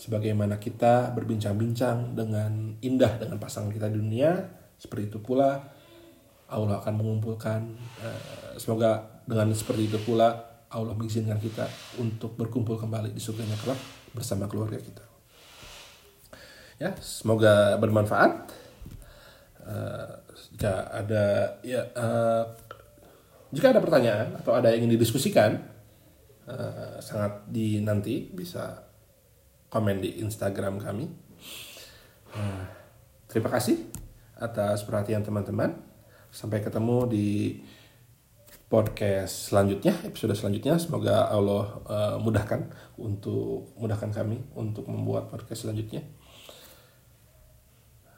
sebagaimana 0.00 0.56
kita 0.56 1.12
berbincang-bincang 1.12 2.16
dengan 2.16 2.72
indah 2.80 3.20
dengan 3.20 3.36
pasangan 3.36 3.68
kita 3.68 3.92
di 3.92 4.00
dunia 4.00 4.32
seperti 4.80 5.12
itu 5.12 5.20
pula 5.20 5.60
Allah 6.48 6.80
akan 6.80 7.04
mengumpulkan 7.04 7.60
uh, 8.00 8.56
semoga 8.56 9.20
dengan 9.28 9.52
seperti 9.52 9.92
itu 9.92 10.00
pula 10.00 10.32
Allah 10.72 10.96
mengizinkan 10.96 11.36
kita 11.36 11.68
untuk 12.00 12.32
berkumpul 12.40 12.80
kembali 12.80 13.12
di 13.12 13.20
surganya 13.20 13.54
kelak 13.60 13.78
bersama 14.16 14.48
keluarga 14.48 14.80
kita. 14.80 15.04
Ya 16.80 16.96
semoga 16.98 17.76
bermanfaat. 17.76 18.56
Uh, 19.60 20.16
jika 20.56 20.88
ada 20.88 21.54
ya 21.60 21.84
uh, 21.92 22.48
jika 23.52 23.76
ada 23.76 23.84
pertanyaan 23.84 24.32
atau 24.40 24.56
ada 24.56 24.72
yang 24.72 24.88
ingin 24.88 24.96
didiskusikan 24.96 25.60
uh, 26.48 26.96
sangat 26.98 27.44
di 27.52 27.84
nanti 27.84 28.32
bisa 28.32 28.89
komen 29.70 30.02
di 30.02 30.18
Instagram 30.18 30.82
kami. 30.82 31.06
Nah, 32.34 32.66
terima 33.30 33.48
kasih 33.54 33.86
atas 34.36 34.82
perhatian 34.82 35.22
teman-teman. 35.22 35.78
Sampai 36.30 36.62
ketemu 36.62 37.06
di 37.10 37.58
podcast 38.70 39.50
selanjutnya, 39.50 39.94
episode 40.06 40.34
selanjutnya. 40.34 40.78
Semoga 40.78 41.26
Allah 41.26 41.64
uh, 41.86 42.16
mudahkan 42.22 42.70
untuk 42.98 43.74
mudahkan 43.78 44.14
kami 44.14 44.42
untuk 44.54 44.86
membuat 44.86 45.26
podcast 45.30 45.66
selanjutnya. 45.66 46.06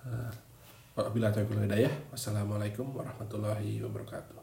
Uh, 0.04 0.32
Wassalamualaikum 2.12 2.92
warahmatullahi 2.92 3.80
wabarakatuh. 3.80 4.41